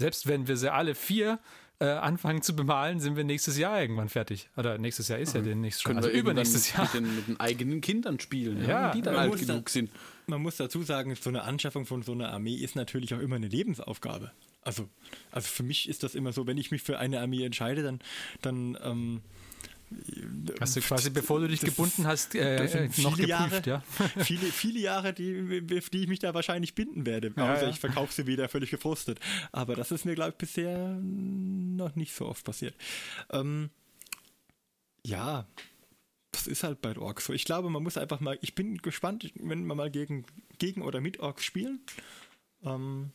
[0.00, 1.38] selbst wenn wir sie alle vier
[1.80, 4.48] äh, anfangen zu bemalen, sind wir nächstes Jahr irgendwann fertig.
[4.56, 5.96] Oder nächstes Jahr ist ja demnächst schon.
[5.96, 6.82] Also übernächstes Jahr.
[6.84, 9.90] Mit den, mit den, eigenen Kindern spielen, ja, ja die dann alt genug da, sind.
[10.26, 13.36] Man muss dazu sagen, so eine Anschaffung von so einer Armee ist natürlich auch immer
[13.36, 14.30] eine Lebensaufgabe.
[14.62, 14.88] Also,
[15.30, 18.00] also für mich ist das immer so, wenn ich mich für eine Armee entscheide, dann,
[18.40, 19.20] dann ähm,
[20.60, 23.82] Hast du quasi, bevor du dich gebunden hast, äh, noch geprüft, Jahre, ja?
[24.24, 27.32] viele, viele Jahre, die, die ich mich da wahrscheinlich binden werde.
[27.36, 27.70] Ja, außer ja.
[27.70, 29.20] ich verkaufe sie wieder völlig gefrustet.
[29.52, 32.74] Aber das ist mir, glaube ich, bisher noch nicht so oft passiert.
[33.30, 33.70] Ähm,
[35.04, 35.46] ja,
[36.32, 37.32] das ist halt bei Orks so.
[37.32, 40.24] Ich glaube, man muss einfach mal, ich bin gespannt, wenn wir mal gegen,
[40.58, 41.80] gegen oder mit Orks spielen.
[42.64, 43.10] Ähm,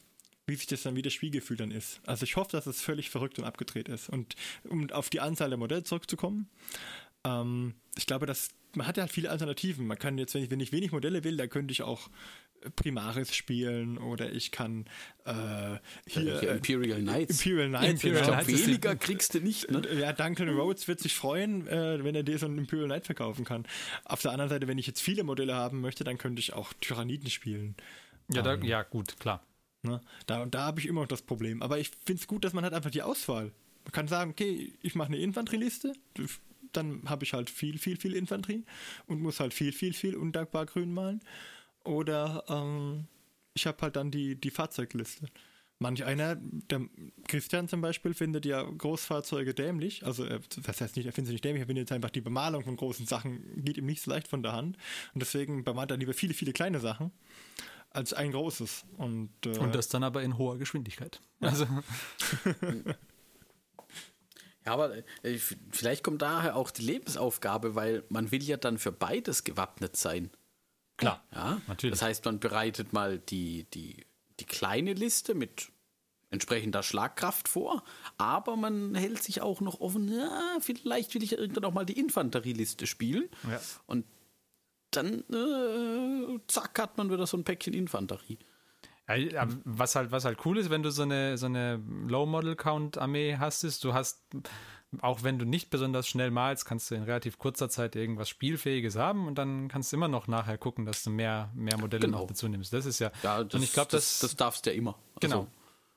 [0.50, 2.02] wie sich das dann wie das Spielgefühl dann ist.
[2.06, 4.10] Also ich hoffe, dass es völlig verrückt und abgedreht ist.
[4.10, 4.36] Und
[4.68, 6.50] um auf die Anzahl der Modelle zurückzukommen,
[7.24, 9.88] ähm, ich glaube, dass man hat ja halt viele Alternativen.
[9.88, 12.10] Man kann jetzt, wenn ich, wenn ich wenig Modelle will, dann könnte ich auch
[12.76, 14.86] Primaris spielen oder ich kann
[15.26, 15.78] äh,
[16.08, 17.45] hier ja, Imperial Knights.
[17.45, 18.04] Imperial Knights.
[18.04, 18.43] Imperial genau.
[18.43, 19.72] Knights weniger kriegst du nicht.
[19.72, 19.82] Ne?
[20.00, 23.45] Ja, Duncan Rhodes wird sich freuen, äh, wenn er dir so einen Imperial Knight verkaufen
[23.45, 23.66] kann.
[24.04, 26.74] Auf der anderen Seite, wenn ich jetzt viele Modelle haben möchte, dann könnte ich auch
[26.82, 27.76] Tyranniden spielen.
[28.32, 29.43] Ja, da, ähm, ja gut, klar.
[29.84, 30.01] Ne?
[30.25, 31.61] Da, da habe ich immer noch das Problem.
[31.61, 33.51] Aber ich finde es gut, dass man hat einfach die Auswahl.
[33.86, 35.93] Man kann sagen, okay, ich mache eine Infanterieliste,
[36.73, 38.63] dann habe ich halt viel, viel, viel Infanterie
[39.07, 41.21] und muss halt viel, viel, viel undankbar grün malen.
[41.84, 43.07] Oder ähm,
[43.53, 45.27] ich habe halt dann die, die Fahrzeugliste.
[45.82, 46.82] Manch einer, der
[47.30, 50.05] Christian zum Beispiel, findet ja Großfahrzeuge dämlich.
[50.05, 52.65] Also, das heißt nicht, er findet sie nicht dämlich, er findet jetzt einfach die Bemalung
[52.65, 54.77] von großen Sachen geht ihm nicht so leicht von der Hand.
[55.13, 57.11] Und deswegen bemalt er lieber viele, viele kleine Sachen
[57.92, 58.86] als ein großes.
[58.98, 61.22] Und, äh, und das dann aber in hoher Geschwindigkeit.
[61.40, 61.66] Also.
[64.66, 65.38] ja, aber äh,
[65.72, 70.30] vielleicht kommt daher auch die Lebensaufgabe, weil man will ja dann für beides gewappnet sein.
[70.98, 71.98] Klar, ja, natürlich.
[71.98, 74.06] Das heißt, man bereitet mal die, die,
[74.40, 75.72] die kleine Liste mit
[76.30, 77.84] entsprechender Schlagkraft vor,
[78.18, 81.86] aber man hält sich auch noch offen, ja, vielleicht will ich ja irgendwann auch mal
[81.86, 83.30] die Infanterieliste spielen.
[83.50, 83.60] Ja.
[83.88, 84.06] Und
[84.92, 88.40] dann äh, zack hat man wieder so ein Päckchen Infanterie.
[89.18, 93.64] Ja, was halt, was halt cool ist, wenn du so eine, so eine Low-Model-Count-Armee hast,
[93.64, 94.22] ist, du hast,
[95.02, 98.98] auch wenn du nicht besonders schnell malst, kannst du in relativ kurzer Zeit irgendwas Spielfähiges
[98.98, 102.20] haben und dann kannst du immer noch nachher gucken, dass du mehr, mehr Modelle genau.
[102.20, 102.72] noch dazu nimmst.
[102.72, 103.12] Das ist ja.
[103.24, 104.96] Ja, das, und ich glaube, das, das, das darfst du ja immer.
[105.20, 105.40] Genau.
[105.40, 105.48] Also,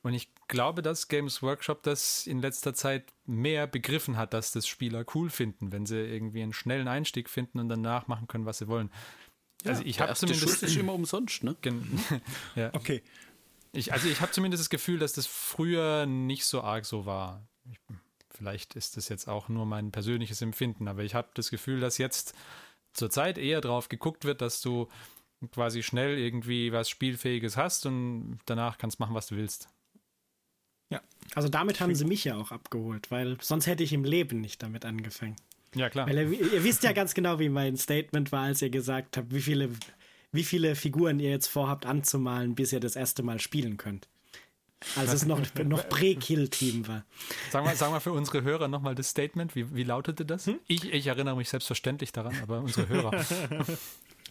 [0.02, 4.66] und ich glaube, dass Games Workshop das in letzter Zeit mehr begriffen hat, dass das
[4.66, 8.58] Spieler cool finden, wenn sie irgendwie einen schnellen Einstieg finden und danach machen können, was
[8.58, 8.90] sie wollen.
[9.64, 11.56] Ja, also ich habe zumindest Schuss ist immer umsonst, ne?
[12.56, 12.74] ja.
[12.74, 13.02] Okay.
[13.70, 17.46] Ich, also ich habe zumindest das Gefühl, dass das früher nicht so arg so war.
[17.70, 17.78] Ich,
[18.30, 21.98] vielleicht ist das jetzt auch nur mein persönliches Empfinden, aber ich habe das Gefühl, dass
[21.98, 22.34] jetzt
[22.92, 24.88] zur Zeit eher drauf geguckt wird, dass du
[25.52, 29.68] quasi schnell irgendwie was Spielfähiges hast und danach kannst machen, was du willst.
[30.92, 31.00] Ja.
[31.34, 34.62] Also damit haben sie mich ja auch abgeholt, weil sonst hätte ich im Leben nicht
[34.62, 35.36] damit angefangen.
[35.74, 36.06] Ja, klar.
[36.06, 39.32] Weil ihr, ihr wisst ja ganz genau, wie mein Statement war, als ihr gesagt habt,
[39.32, 39.70] wie viele,
[40.30, 44.08] wie viele Figuren ihr jetzt vorhabt anzumalen, bis ihr das erste Mal spielen könnt.
[44.96, 47.04] Als es noch, noch Prä-Kill-Team war.
[47.50, 49.54] Sagen wir, sagen wir für unsere Hörer nochmal das Statement.
[49.54, 50.50] Wie, wie lautete das?
[50.66, 53.12] Ich, ich erinnere mich selbstverständlich daran, aber unsere Hörer.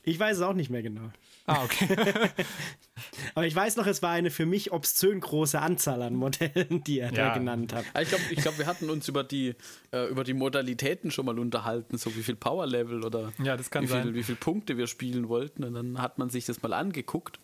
[0.04, 1.12] Ich weiß es auch nicht mehr genau.
[1.46, 1.88] Ah, okay.
[3.36, 7.00] Aber ich weiß noch, es war eine für mich obszön große Anzahl an Modellen, die
[7.00, 7.34] er da Ja.
[7.34, 7.86] genannt hat.
[7.94, 9.56] Ah, Ich glaube, ich glaub, wir hatten uns über die,
[9.92, 13.84] äh, über die Modalitäten schon mal unterhalten, so wie viel Power-Level oder Ja, das kann
[13.84, 14.14] wie, viel, sein.
[14.16, 15.64] wie viel Punkte wir spielen wollten.
[15.64, 17.40] Und dann hat man sich das mal angeguckt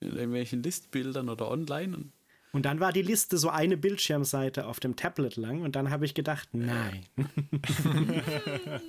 [0.00, 1.96] in irgendwelchen Listbildern oder online.
[1.96, 2.12] Und
[2.52, 6.04] Und dann war die Liste so eine Bildschirmseite auf dem Tablet lang und dann habe
[6.04, 7.04] ich gedacht, nein.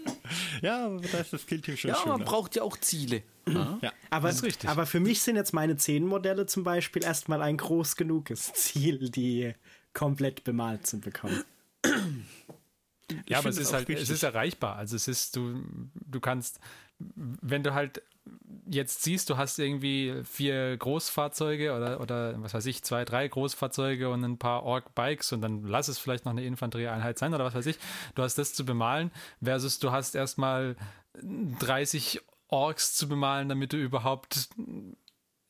[0.62, 2.18] Ja, aber da ist das Killteam schon ja, schöner.
[2.18, 3.24] man braucht ja auch Ziele.
[3.48, 3.80] Ja?
[3.82, 3.92] ja.
[4.10, 4.70] Aber, Das ist richtig.
[4.70, 9.10] aber für mich sind jetzt meine zehn Modelle zum Beispiel erstmal ein groß genuges Ziel,
[9.10, 9.54] die
[9.94, 11.44] komplett bemalt zu bekommen.
[13.28, 14.04] Ja, aber es das ist halt, wichtig.
[14.04, 14.78] es ist erreichbar.
[14.78, 16.60] Also es ist, du, du kannst,
[17.00, 18.02] wenn du halt
[18.70, 24.10] jetzt siehst, du hast irgendwie vier Großfahrzeuge oder, oder was weiß ich, zwei, drei Großfahrzeuge
[24.10, 27.56] und ein paar Ork-Bikes und dann lass es vielleicht noch eine Infanterieeinheit sein oder was
[27.56, 27.78] weiß ich.
[28.16, 29.12] Du hast das zu bemalen
[29.42, 30.76] versus du hast erstmal
[31.22, 34.50] 30 Orks zu bemalen, damit du überhaupt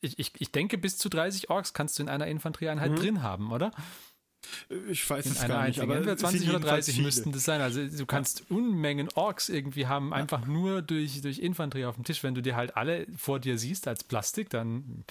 [0.02, 3.52] ich, ich, ich denke, bis zu 30 Orks kannst du in einer Infanterieeinheit drin haben,
[3.52, 3.70] oder?
[4.90, 7.06] Ich weiß In es gar nicht, aber Entweder es sind 20 oder jedenfalls 30 viele.
[7.06, 7.60] müssten das sein.
[7.60, 12.22] Also du kannst Unmengen Orks irgendwie haben, einfach nur durch, durch Infanterie auf dem Tisch.
[12.22, 15.04] Wenn du die halt alle vor dir siehst als Plastik, dann,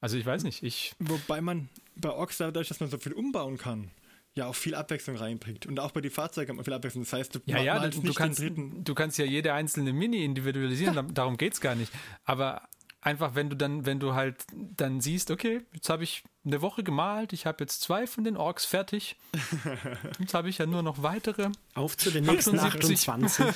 [0.00, 3.58] also ich weiß nicht, ich, Wobei man bei Orks dadurch, dass man so viel umbauen
[3.58, 3.90] kann,
[4.34, 5.66] ja auch viel Abwechslung reinbringt.
[5.66, 7.02] Und auch bei den Fahrzeugen hat man viel Abwechslung.
[7.04, 11.02] Das heißt, du ja, ja, du, kannst, du kannst ja jede einzelne Mini individualisieren, da-
[11.02, 11.92] darum geht es gar nicht.
[12.24, 12.62] Aber
[13.00, 16.82] einfach, wenn du dann, wenn du halt dann siehst, okay, jetzt habe ich eine Woche
[16.82, 19.16] gemalt, ich habe jetzt zwei von den Orks fertig,
[20.18, 21.50] jetzt habe ich ja nur noch weitere.
[21.74, 23.08] Auf zu den nächsten schon 70.
[23.08, 23.46] 28.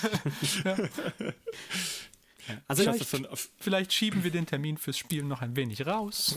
[2.67, 6.37] Also ein, auf- Vielleicht schieben wir den Termin fürs Spiel noch ein wenig raus.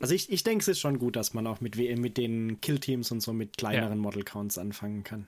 [0.00, 3.10] also ich, ich denke, es ist schon gut, dass man auch mit, mit den Killteams
[3.12, 4.02] und so mit kleineren Ja.
[4.02, 5.26] Model Counts anfangen kann.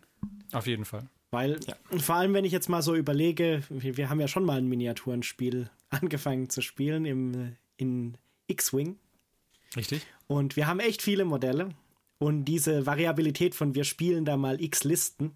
[0.52, 1.06] Auf jeden Fall.
[1.34, 1.58] Weil,
[1.98, 4.68] vor allem, wenn ich jetzt mal so überlege, wir, wir haben ja schon mal ein
[4.68, 8.16] Miniaturenspiel angefangen zu spielen im, in
[8.46, 8.96] X-Wing.
[9.76, 10.06] Richtig?
[10.28, 11.70] Und wir haben echt viele Modelle.
[12.18, 15.32] Und diese Variabilität von wir spielen da mal x Listen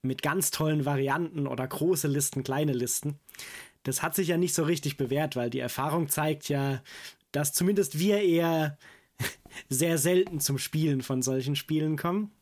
[0.00, 3.18] mit ganz tollen Varianten oder große Listen, kleine Listen,
[3.82, 6.82] das hat sich ja nicht so richtig bewährt, weil die Erfahrung zeigt ja,
[7.32, 8.78] dass zumindest wir eher
[9.68, 12.32] sehr selten zum Spielen von solchen Spielen kommen.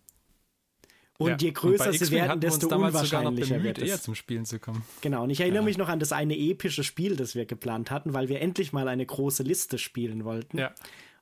[1.16, 1.36] Und Ja.
[1.38, 4.02] je größer sie X-Wing werden, desto unwahrscheinlicher bemüht, wird eher es.
[4.02, 4.82] zum Spielen zu kommen.
[5.00, 8.14] Genau, und ich erinnere mich noch an das eine epische Spiel, das wir geplant hatten,
[8.14, 10.74] weil wir endlich mal eine große Liste spielen wollten Ja.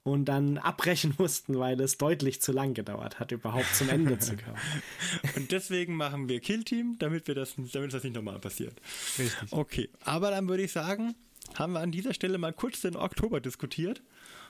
[0.03, 4.37] und dann abbrechen mussten, weil es deutlich zu lang gedauert hat, überhaupt zum Ende zu
[4.39, 4.57] kommen.
[5.37, 8.81] und deswegen machen wir Killteam, damit wir das, damit das nicht nochmal passiert.
[9.19, 9.53] Richtig.
[9.53, 11.15] Okay, aber dann würde ich sagen,
[11.57, 14.01] haben wir an dieser Stelle mal kurz den Oktober diskutiert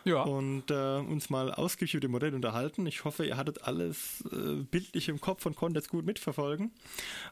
[0.04, 0.22] Ja.
[0.22, 2.86] und äh, uns mal ausgiebig über den Modell unterhalten.
[2.86, 6.72] Ich hoffe, ihr hattet alles äh, bildlich im Kopf und konntet es gut mitverfolgen.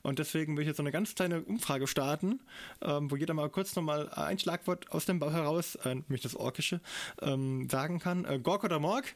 [0.03, 2.41] Und deswegen will ich jetzt so eine ganz kleine Umfrage starten,
[2.83, 6.35] ähm, wo jeder mal kurz nochmal ein Schlagwort aus dem Bau heraus, äh, nämlich das
[6.35, 6.81] Orkische,
[7.23, 8.25] ähm, sagen kann.
[8.25, 9.14] Äh, Gork oder Morg?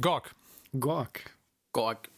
[0.00, 0.34] Gorg.
[0.78, 1.36] Gork.
[1.72, 2.10] Gorg.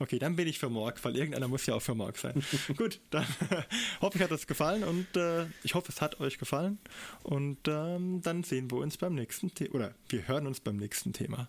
[0.00, 2.42] Okay, dann bin ich für Morg, weil irgendeiner muss ja auch für Morg sein.
[2.76, 3.26] Gut, dann
[4.00, 6.78] hoffe ich, hat es gefallen und äh, ich hoffe, es hat euch gefallen.
[7.22, 11.12] Und ähm, dann sehen wir uns beim nächsten Thema, oder wir hören uns beim nächsten
[11.12, 11.48] Thema.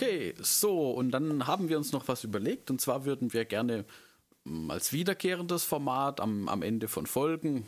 [0.00, 2.70] Okay, so, und dann haben wir uns noch was überlegt.
[2.70, 3.84] Und zwar würden wir gerne
[4.44, 7.66] mm, als wiederkehrendes Format am, am Ende von Folgen,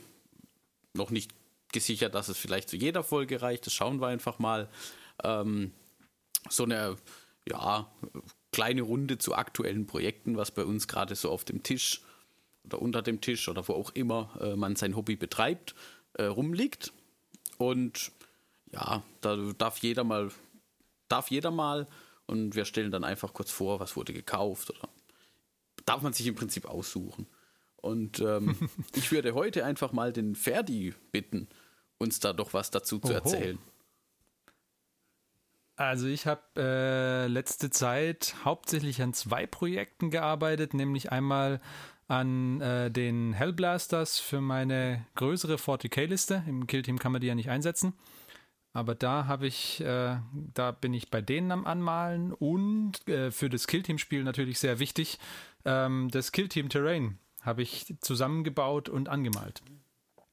[0.94, 1.30] noch nicht
[1.72, 4.70] gesichert, dass es vielleicht zu jeder Folge reicht, das schauen wir einfach mal,
[5.22, 5.72] ähm,
[6.48, 6.96] so eine,
[7.46, 7.92] ja,
[8.50, 12.00] kleine Runde zu aktuellen Projekten, was bei uns gerade so auf dem Tisch
[12.64, 15.74] oder unter dem Tisch oder wo auch immer äh, man sein Hobby betreibt,
[16.14, 16.94] äh, rumliegt.
[17.58, 18.10] Und
[18.72, 20.30] ja, da darf jeder mal,
[21.08, 21.86] darf jeder mal
[22.26, 24.88] und wir stellen dann einfach kurz vor, was wurde gekauft oder
[25.84, 27.26] darf man sich im Prinzip aussuchen.
[27.76, 28.56] Und ähm,
[28.94, 31.48] ich würde heute einfach mal den Ferdi bitten,
[31.98, 33.14] uns da doch was dazu zu Oho.
[33.14, 33.58] erzählen.
[35.76, 41.60] Also ich habe äh, letzte Zeit hauptsächlich an zwei Projekten gearbeitet, nämlich einmal
[42.08, 46.44] an äh, den Hellblasters für meine größere 40k-Liste.
[46.46, 47.94] Im Killteam kann man die ja nicht einsetzen.
[48.74, 53.50] Aber da habe ich, äh, da bin ich bei denen am Anmalen und äh, für
[53.50, 55.18] das Killteam-Spiel natürlich sehr wichtig.
[55.64, 59.62] Ähm, das Killteam Terrain habe ich zusammengebaut und angemalt.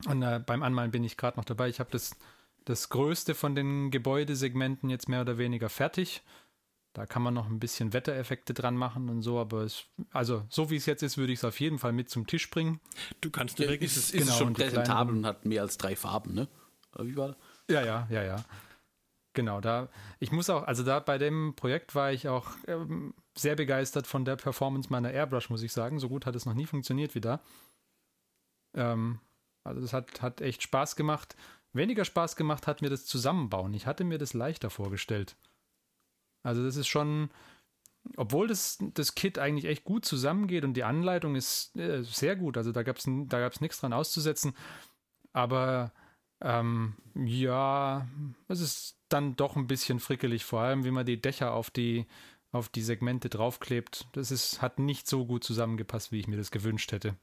[0.05, 1.67] Und äh, beim Anmalen bin ich gerade noch dabei.
[1.67, 2.15] Ich habe das,
[2.63, 6.21] das größte von den Gebäudesegmenten jetzt mehr oder weniger fertig.
[6.93, 10.69] Da kann man noch ein bisschen Wettereffekte dran machen und so, aber es, also so
[10.69, 12.79] wie es jetzt ist, würde ich es auf jeden Fall mit zum Tisch bringen.
[13.21, 15.77] Du kannst Ja, direkt ist es, ist Genau, es schon präsentabel und hat mehr als
[15.77, 16.47] drei Farben, ne?
[16.95, 17.37] Oder Wie war das?
[17.69, 18.43] Ja, ja, ja, ja.
[19.33, 19.89] Genau, da,
[20.19, 24.25] ich muss auch, also da bei dem Projekt war ich auch ähm, sehr begeistert von
[24.25, 25.99] der Performance meiner Airbrush, muss ich sagen.
[25.99, 27.39] So gut hat es noch nie funktioniert wie da.
[28.75, 29.19] Ähm,
[29.63, 31.35] also das hat, hat echt Spaß gemacht.
[31.73, 33.73] Weniger Spaß gemacht hat mir das Zusammenbauen.
[33.75, 35.37] Ich hatte mir das leichter vorgestellt.
[36.41, 37.29] Also das ist schon,
[38.17, 42.57] obwohl das, das Kit eigentlich echt gut zusammengeht und die Anleitung ist äh, sehr gut,
[42.57, 44.55] also da gab es da gab's nichts dran auszusetzen.
[45.33, 45.91] Aber
[46.41, 48.07] ähm, ja,
[48.47, 52.05] es ist dann doch ein bisschen frickelig, vor allem wie man die Dächer auf die,
[52.51, 54.07] auf die Segmente draufklebt.
[54.13, 57.15] Das ist, hat nicht so gut zusammengepasst, wie ich mir das gewünscht hätte.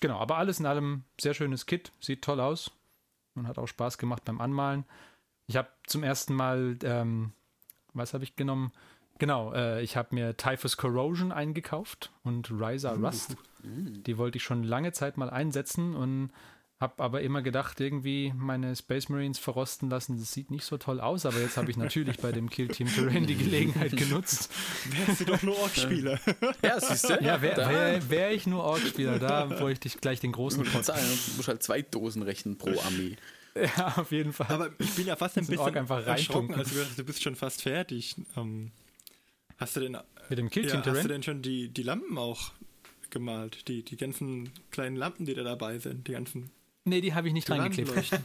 [0.00, 2.70] Genau, aber alles in allem sehr schönes Kit, sieht toll aus
[3.34, 4.84] und hat auch Spaß gemacht beim Anmalen.
[5.46, 7.32] Ich habe zum ersten Mal, ähm,
[7.94, 8.70] was habe ich genommen?
[9.18, 13.36] Genau, äh, ich habe mir Typhus Corrosion eingekauft und Ryza Rust.
[13.64, 16.30] Die wollte ich schon lange Zeit mal einsetzen und
[16.80, 20.18] habe aber immer gedacht, irgendwie meine Space Marines verrosten lassen.
[20.18, 22.86] Das sieht nicht so toll aus, aber jetzt habe ich natürlich bei dem Kill Team
[22.86, 24.52] Terrain die Gelegenheit genutzt.
[25.06, 26.20] wärst du doch nur Ork-Spieler.
[26.62, 27.14] Ja, siehst du?
[27.22, 30.86] Ja, wäre wär, wär ich nur Ork-Spieler, da bräuchte ich gleich den großen Du Pot.
[31.36, 33.16] musst halt zwei Dosen rechnen pro Armee.
[33.76, 34.46] Ja, auf jeden Fall.
[34.48, 36.80] Aber ich bin ja fast ein bisschen Ork einfach erschrocken, reintunken.
[36.84, 38.14] als du du bist schon fast fertig.
[38.36, 38.70] Ähm,
[39.56, 39.96] hast du denn,
[40.28, 41.08] Mit dem Kill ja, Team hast du Terrain?
[41.08, 42.52] denn schon die, die Lampen auch
[43.10, 43.66] gemalt?
[43.66, 46.50] Die, die ganzen kleinen Lampen, die da dabei sind, die ganzen
[46.88, 47.90] Nee, die habe ich nicht reingeklebt.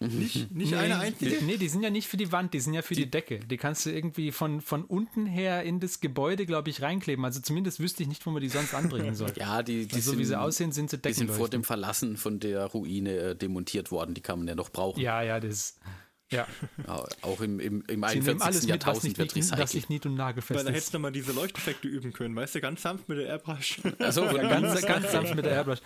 [0.00, 1.38] Nicht nicht Nee, eine einzige?
[1.38, 3.38] Die, nee, die sind ja nicht für die Wand, die sind ja für die, Decke.
[3.38, 7.24] Die kannst du irgendwie von, von unten her in das Gebäude, glaube ich, reinkleben.
[7.24, 9.32] Also zumindest wüsste ich nicht, wo man die sonst anbringen soll.
[9.36, 11.64] Ja, die, die Also so sind, wie sie aussehen, sind sie die sind vor dem
[11.64, 14.14] Verlassen von der Ruine äh, demontiert worden.
[14.14, 15.00] Die kann man ja noch brauchen.
[15.00, 15.76] Ja, ja, das.
[16.32, 16.46] Ja,
[16.86, 18.42] Ja, Auch im, im, im sie nehmen 41.
[18.42, 19.74] alles mit, was Jahrtausend nicht, wird nicht, was recycelt.
[19.74, 22.60] nicht nied- und Weil nagelfest da hättest du mal diese Leuchteffekte üben können, weißt du,
[22.60, 23.80] ganz sanft mit der Airbrush.
[23.98, 25.80] Also, Ja, ganz, ganz sanft mit der Airbrush.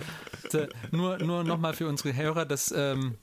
[0.48, 3.16] So, Nur, nur nochmal für unsere Hörer, das, ähm,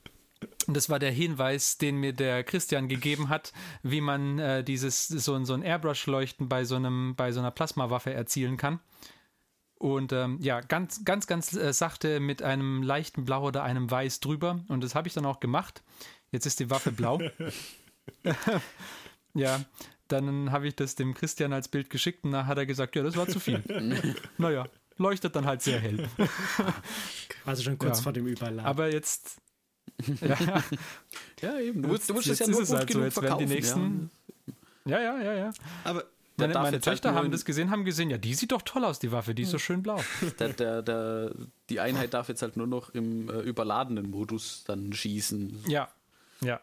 [0.68, 5.34] das war der Hinweis, den mir der Christian gegeben hat, wie man äh, dieses so,
[5.36, 8.80] ein- so ein Airbrush-Leuchten bei so einem bei so einer Plasmawaffe erzielen kann.
[9.76, 14.22] Und ähm, ja, ganz, ganz, ganz äh, sachte mit einem leichten Blau oder einem Weiß
[14.22, 14.64] drüber.
[14.70, 15.84] Und das habe ich dann auch gemacht.
[16.34, 17.22] Jetzt ist die Waffe blau.
[19.34, 19.62] ja,
[20.08, 23.04] dann habe ich das dem Christian als Bild geschickt und da hat er gesagt, ja,
[23.04, 23.64] das war zu viel.
[24.38, 24.68] naja,
[24.98, 26.08] leuchtet dann halt sehr hell.
[27.46, 28.04] Also schon kurz Ja.
[28.04, 28.62] vor dem Überladen.
[28.66, 29.42] Aber jetzt.
[30.22, 30.64] Ja,
[31.42, 31.82] ja, eben.
[31.82, 33.22] Du musst, du musst jetzt das ja ist nur es gut halt so, genug jetzt
[33.22, 34.10] werden die verkaufen.
[34.10, 34.12] nächsten.
[34.86, 35.54] Ja, ja, ja, ja.
[35.84, 36.06] Aber
[36.38, 38.86] Meine, meine halt Töchter nur haben das gesehen, haben gesehen, ja, die sieht doch toll
[38.86, 39.98] aus, die Waffe, die ist so schön blau.
[40.22, 40.30] Ja.
[40.40, 41.36] Der, der, der,
[41.70, 45.66] die Einheit darf jetzt halt nur noch im äh, überladenen Modus dann schießen.
[45.68, 45.90] Ja,
[46.44, 46.60] ja.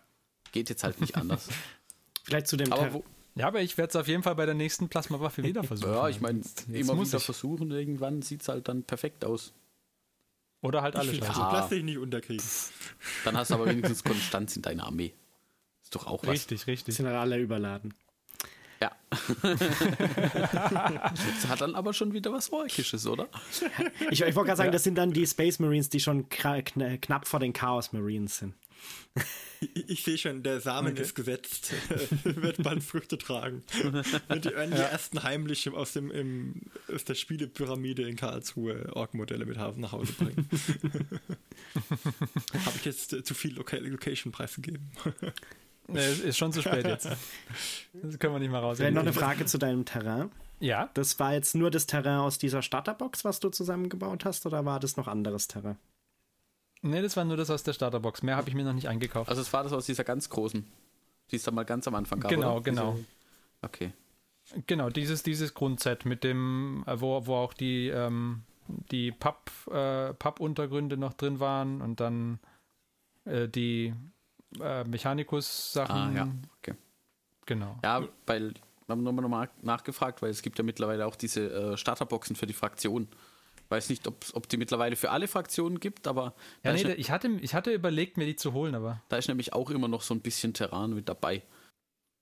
[0.52, 1.48] Geht jetzt halt nicht anders.
[2.24, 3.02] Vielleicht zu dem Aber
[3.36, 5.92] Ja, aber ich werde es auf jeden Fall bei der nächsten Plasmawaffe wieder versuchen.
[5.92, 6.40] ja, ich meine,
[6.72, 7.24] immer muss wieder ich.
[7.24, 9.52] versuchen, irgendwann sieht es halt dann perfekt aus.
[10.62, 11.32] Oder halt alle scheiße.
[11.32, 11.48] so Ja.
[11.48, 12.44] Plastik nicht unterkriegen.
[13.24, 15.14] Dann hast du aber wenigstens Konstanz in deiner Armee.
[15.82, 16.30] Ist doch auch was.
[16.30, 16.96] Richtig, richtig.
[16.96, 17.94] sind halt alle überladen.
[18.82, 18.92] Ja.
[19.42, 19.60] das
[21.48, 23.28] hat dann aber schon wieder was Orkisches, oder?
[24.10, 27.40] Ich, ich wollte gerade sagen, das sind dann die Space Marines, die schon knapp vor
[27.40, 28.54] den Chaos Marines sind.
[29.60, 31.72] Ich, ich sehe schon, der Samen ist gesetzt.
[32.24, 33.62] wird bald Früchte tragen.
[34.28, 36.62] Und die werden die ersten heimlich aus, dem, im,
[36.92, 40.48] aus der Spielepyramide in Karlsruhe Org-Modelle mit Hafen nach Hause bringen.
[41.74, 44.90] Habe ich jetzt äh, zu viel Loca Location preisgegeben?
[45.88, 47.08] Nee, es ist schon zu spät jetzt.
[47.92, 48.78] Das können wir nicht mal raus.
[48.78, 50.30] Vielleicht noch eine Frage zu deinem Terrain.
[50.60, 54.64] Ja, Das war jetzt nur das Terrain aus dieser Starterbox, was du zusammengebaut hast, oder
[54.66, 55.78] war das noch anderes Terrain?
[56.82, 58.22] Nee, das war nur das aus der Starterbox.
[58.22, 59.28] Mehr habe ich mir noch nicht eingekauft.
[59.30, 60.66] Also es war das aus dieser ganz großen,
[61.30, 62.30] die es dann mal ganz am Anfang gab.
[62.30, 62.62] Genau, oder?
[62.62, 62.92] genau.
[62.94, 63.06] Diese-
[63.62, 63.92] Okay.
[64.66, 68.42] Genau, dieses, dieses Grundset mit dem, äh, wo, wo auch die, ähm,
[68.90, 72.38] die Papp, äh, Pappuntergründe noch drin waren und dann
[73.26, 73.92] äh, die
[74.60, 75.94] äh, Mechanicus-Sachen.
[75.94, 76.28] Ah, ja.
[76.58, 76.74] Okay.
[77.46, 77.78] Genau.
[77.84, 81.76] Ja, weil, wir haben nochmal nochmal nachgefragt, weil es gibt ja mittlerweile auch diese äh,
[81.76, 83.08] Starterboxen für die Fraktion.
[83.70, 87.10] Weiß nicht, ob ob die mittlerweile für alle Fraktionen gibt, aber Ja, nee, da- ich
[87.10, 89.02] hatte, ich hatte überlegt, mir die zu holen, aber.
[89.08, 91.42] da ist nämlich auch immer noch so ein bisschen Terran mit dabei.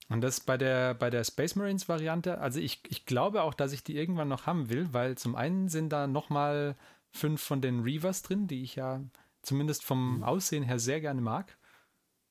[0.09, 3.73] Und das bei der, bei der Space Marines Variante, also ich, ich glaube auch, dass
[3.73, 6.75] ich die irgendwann noch haben will, weil zum einen sind da nochmal
[7.11, 9.03] fünf von den Reavers drin, die ich ja
[9.41, 11.57] zumindest vom Aussehen her sehr gerne mag.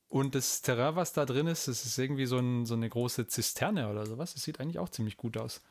[0.09, 3.27] Und das Terrain, was da drin ist, das ist irgendwie so, ein, so eine große
[3.27, 4.33] Zisterne oder sowas.
[4.33, 5.61] Das sieht eigentlich auch ziemlich gut aus.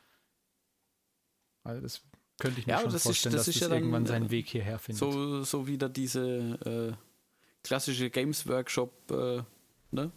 [1.63, 2.01] Also das
[2.39, 4.05] könnte ich mir Ja, schon das ist- vorstellen, das dass ist das ja dann, irgendwann
[4.05, 4.99] seinen äh, Weg hierher findet.
[4.99, 7.03] So, so wieder diese äh,
[7.63, 9.43] klassische Games Workshop äh,
[9.91, 10.11] ne?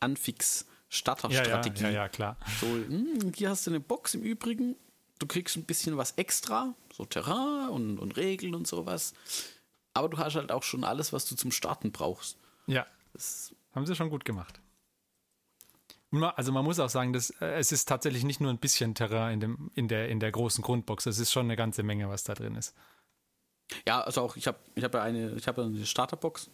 [0.00, 1.82] Anfix ja, ja, Starterstrategie.
[1.84, 2.36] ja, ja, klar.
[2.60, 4.76] So, hm, hier hast du eine Box im Übrigen.
[5.18, 9.12] Du kriegst ein bisschen was extra, so Terrain und, und Regeln und sowas.
[9.94, 12.38] Aber du hast halt auch schon alles, was du zum Starten brauchst.
[12.66, 14.60] Ja, Das, haben sie schon gut gemacht.
[16.12, 19.34] Also man muss auch sagen, dass, äh, es ist tatsächlich nicht nur ein bisschen Terrain
[19.34, 21.06] in, dem, in, der, in der großen Grundbox.
[21.06, 22.74] Es ist schon eine ganze Menge, was da drin ist.
[23.86, 26.50] ja, also auch ich habe ich hab ja eine, ich hab eine Starterbox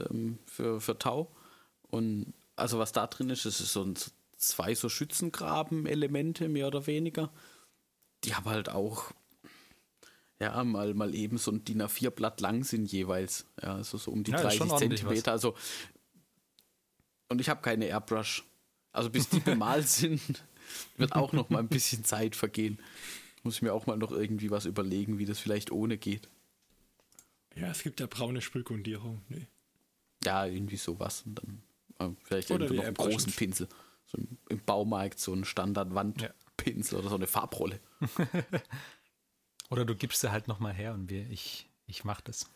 [0.00, 1.34] ähm, für, für Tau.
[1.90, 3.94] Und also was da drin ist, das ist so ein,
[4.36, 7.30] zwei so Schützengraben-Elemente, mehr oder weniger.
[8.24, 9.12] Die haben halt auch
[10.42, 13.46] ja, mal, mal eben so ein DIN A4-Blatt lang sind jeweils.
[13.62, 15.32] Ja, also so um die Ja, das ist 30 schon ordentlich Zentimeter.
[15.32, 15.54] Also,
[17.28, 18.44] und ich habe keine Airbrush.
[18.92, 20.20] Also bis die bemalt sind,
[20.96, 22.78] wird auch noch mal ein bisschen Zeit vergehen.
[23.42, 26.28] Muss ich mir auch mal noch irgendwie was überlegen, wie das vielleicht ohne geht.
[27.56, 29.22] Ja, es gibt ja braune Sprühgrundierung.
[29.28, 29.46] Nee.
[30.24, 31.24] Ja, irgendwie sowas.
[31.26, 31.62] Und dann
[31.98, 33.68] äh, vielleicht Oder irgendwo die noch einen großen Pinsel.
[34.06, 37.80] So im, im Baumarkt so ein Standardwandpinsel oder so eine Farbrolle.
[39.70, 42.50] Oder du gibst sie halt nochmal her und wir, ich, ich mache das.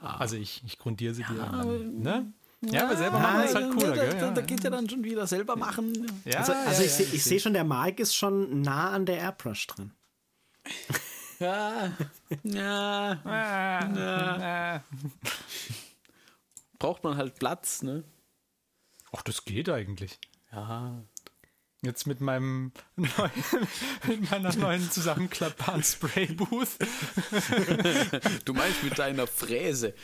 [0.00, 1.34] Also ich, ich grundiere sie dir.
[1.34, 2.32] und aber- dann, ne?
[2.70, 4.18] Ja, aber selber machen ist halt cooler, da, gell?
[4.20, 5.92] da, da Ja, geht ja dann schon wieder selber machen.
[6.24, 8.90] ja, Also, ja, also ja, ich, ja, ich sehe schon, der Mark ist schon nah
[8.90, 9.92] an der Airbrush dran.
[11.40, 11.90] Ja,
[12.44, 13.20] ja.
[13.24, 14.80] Ah.
[16.78, 18.04] Braucht man halt Platz, ne?
[19.10, 20.20] Ach, das geht eigentlich.
[20.52, 21.02] Ja.
[21.84, 23.30] Jetzt mit meinem neuen,
[24.06, 26.68] mit meiner neuen zusammenklappbaren Spraybooth.
[28.44, 29.94] Du meinst mit deiner Fräse.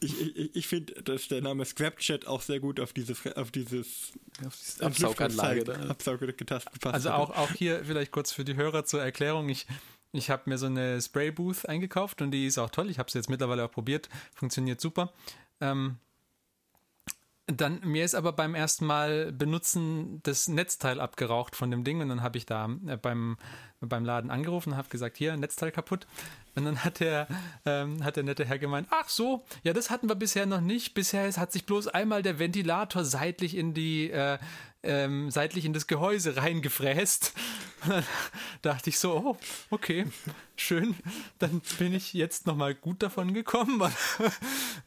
[0.00, 4.12] Ich, ich, ich finde, dass der Name Scrapchat auch sehr gut auf, diese, auf dieses
[4.80, 5.60] Absauganlage.
[5.62, 5.90] Entlüftungsteig- Da.
[5.90, 9.48] Absauggetaste gepasst Also auch, auch hier vielleicht kurz für die Hörer zur Erklärung.
[9.50, 9.66] Ich,
[10.12, 12.88] ich habe mir so eine Spraybooth eingekauft und die ist auch toll.
[12.88, 14.08] Ich habe sie jetzt mittlerweile auch probiert.
[14.34, 15.12] Funktioniert super.
[15.60, 15.98] Ähm,
[17.52, 22.08] dann, mir ist aber beim ersten Mal benutzen das Netzteil abgeraucht von dem Ding und
[22.08, 23.36] dann habe ich da äh, beim,
[23.80, 26.06] beim Laden angerufen und habe gesagt, hier, Netzteil kaputt.
[26.56, 27.28] Und dann hat der,
[27.64, 30.94] ähm, hat der nette Herr gemeint, ach so, ja, das hatten wir bisher noch nicht.
[30.94, 34.38] Bisher hat sich bloß einmal der Ventilator seitlich in die, äh,
[34.82, 37.32] ähm, seitlich in das Gehäuse reingefräst.
[38.62, 39.36] Dachte ich so, oh,
[39.70, 40.06] okay,
[40.56, 40.96] schön.
[41.38, 43.80] Dann bin ich jetzt nochmal gut davon gekommen.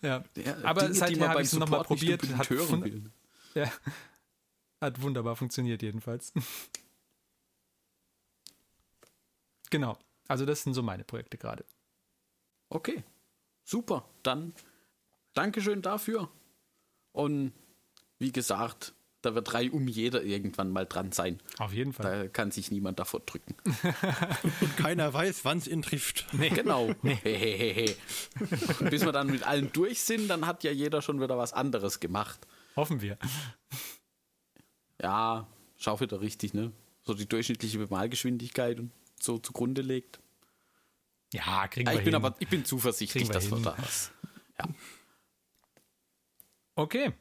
[0.01, 0.23] ja.
[0.35, 2.23] Ja, Aber Dinge, seither habe ich es nochmal probiert.
[2.37, 2.49] Hat,
[3.55, 3.71] ja,
[4.81, 6.33] hat wunderbar funktioniert jedenfalls.
[9.69, 9.97] genau.
[10.27, 11.65] Also das sind so meine Projekte gerade.
[12.69, 13.03] Okay,
[13.63, 14.07] super.
[14.23, 14.53] Dann
[15.33, 16.29] Dankeschön dafür.
[17.11, 17.53] Und
[18.19, 21.39] wie gesagt, da wird drei um jeder irgendwann mal dran sein.
[21.57, 22.23] Auf jeden Fall.
[22.23, 23.55] Da kann sich niemand davor drücken.
[24.61, 26.25] Und keiner weiß, wann es ihn trifft.
[26.31, 26.93] Genau.
[27.03, 27.95] Hey, hey, hey.
[28.79, 31.53] Und bis wir dann mit allen durch sind, dann hat ja jeder schon wieder was
[31.53, 32.45] anderes gemacht.
[32.75, 33.17] Hoffen wir.
[35.01, 35.47] Ja,
[35.77, 36.71] schau wieder richtig, ne?
[37.03, 40.19] So die durchschnittliche Bemalgeschwindigkeit und so zugrunde legt.
[41.33, 42.23] Ja, kriegen Ja, wir ich bin hin.
[42.25, 43.63] aber ich bin zuversichtlich, Kriegen wir dass wir hin.
[43.65, 44.11] da was.
[44.59, 44.65] Ja.
[46.75, 47.13] Okay.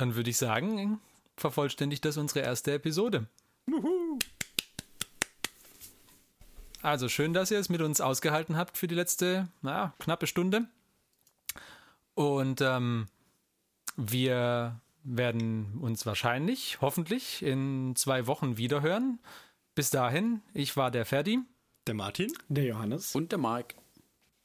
[0.00, 0.98] Dann würde ich sagen,
[1.36, 3.26] vervollständigt das unsere erste Episode.
[6.80, 10.66] Also schön, dass ihr es mit uns ausgehalten habt für die letzte na, knappe Stunde.
[12.14, 13.08] Und ähm,
[13.98, 19.18] wir werden uns wahrscheinlich, hoffentlich, in zwei Wochen wiederhören.
[19.74, 21.40] Bis dahin, ich war der Ferdi.
[21.86, 22.32] Der Martin?
[22.48, 23.14] Der Johannes.
[23.14, 23.74] Und der Mark.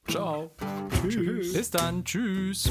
[0.06, 0.54] Ciao.
[1.08, 1.54] Tschüss.
[1.54, 2.04] Bis dann.
[2.04, 2.70] Tschüss.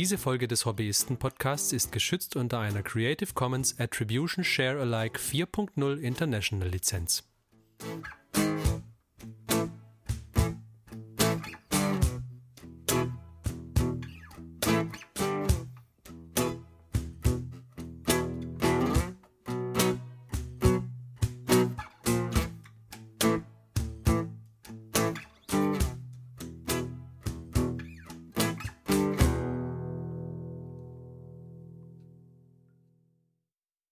[0.00, 6.68] Diese Folge des Hobbyisten-Podcasts ist geschützt unter einer Creative Commons Attribution Share Alike 4.0 International
[6.68, 7.29] Lizenz.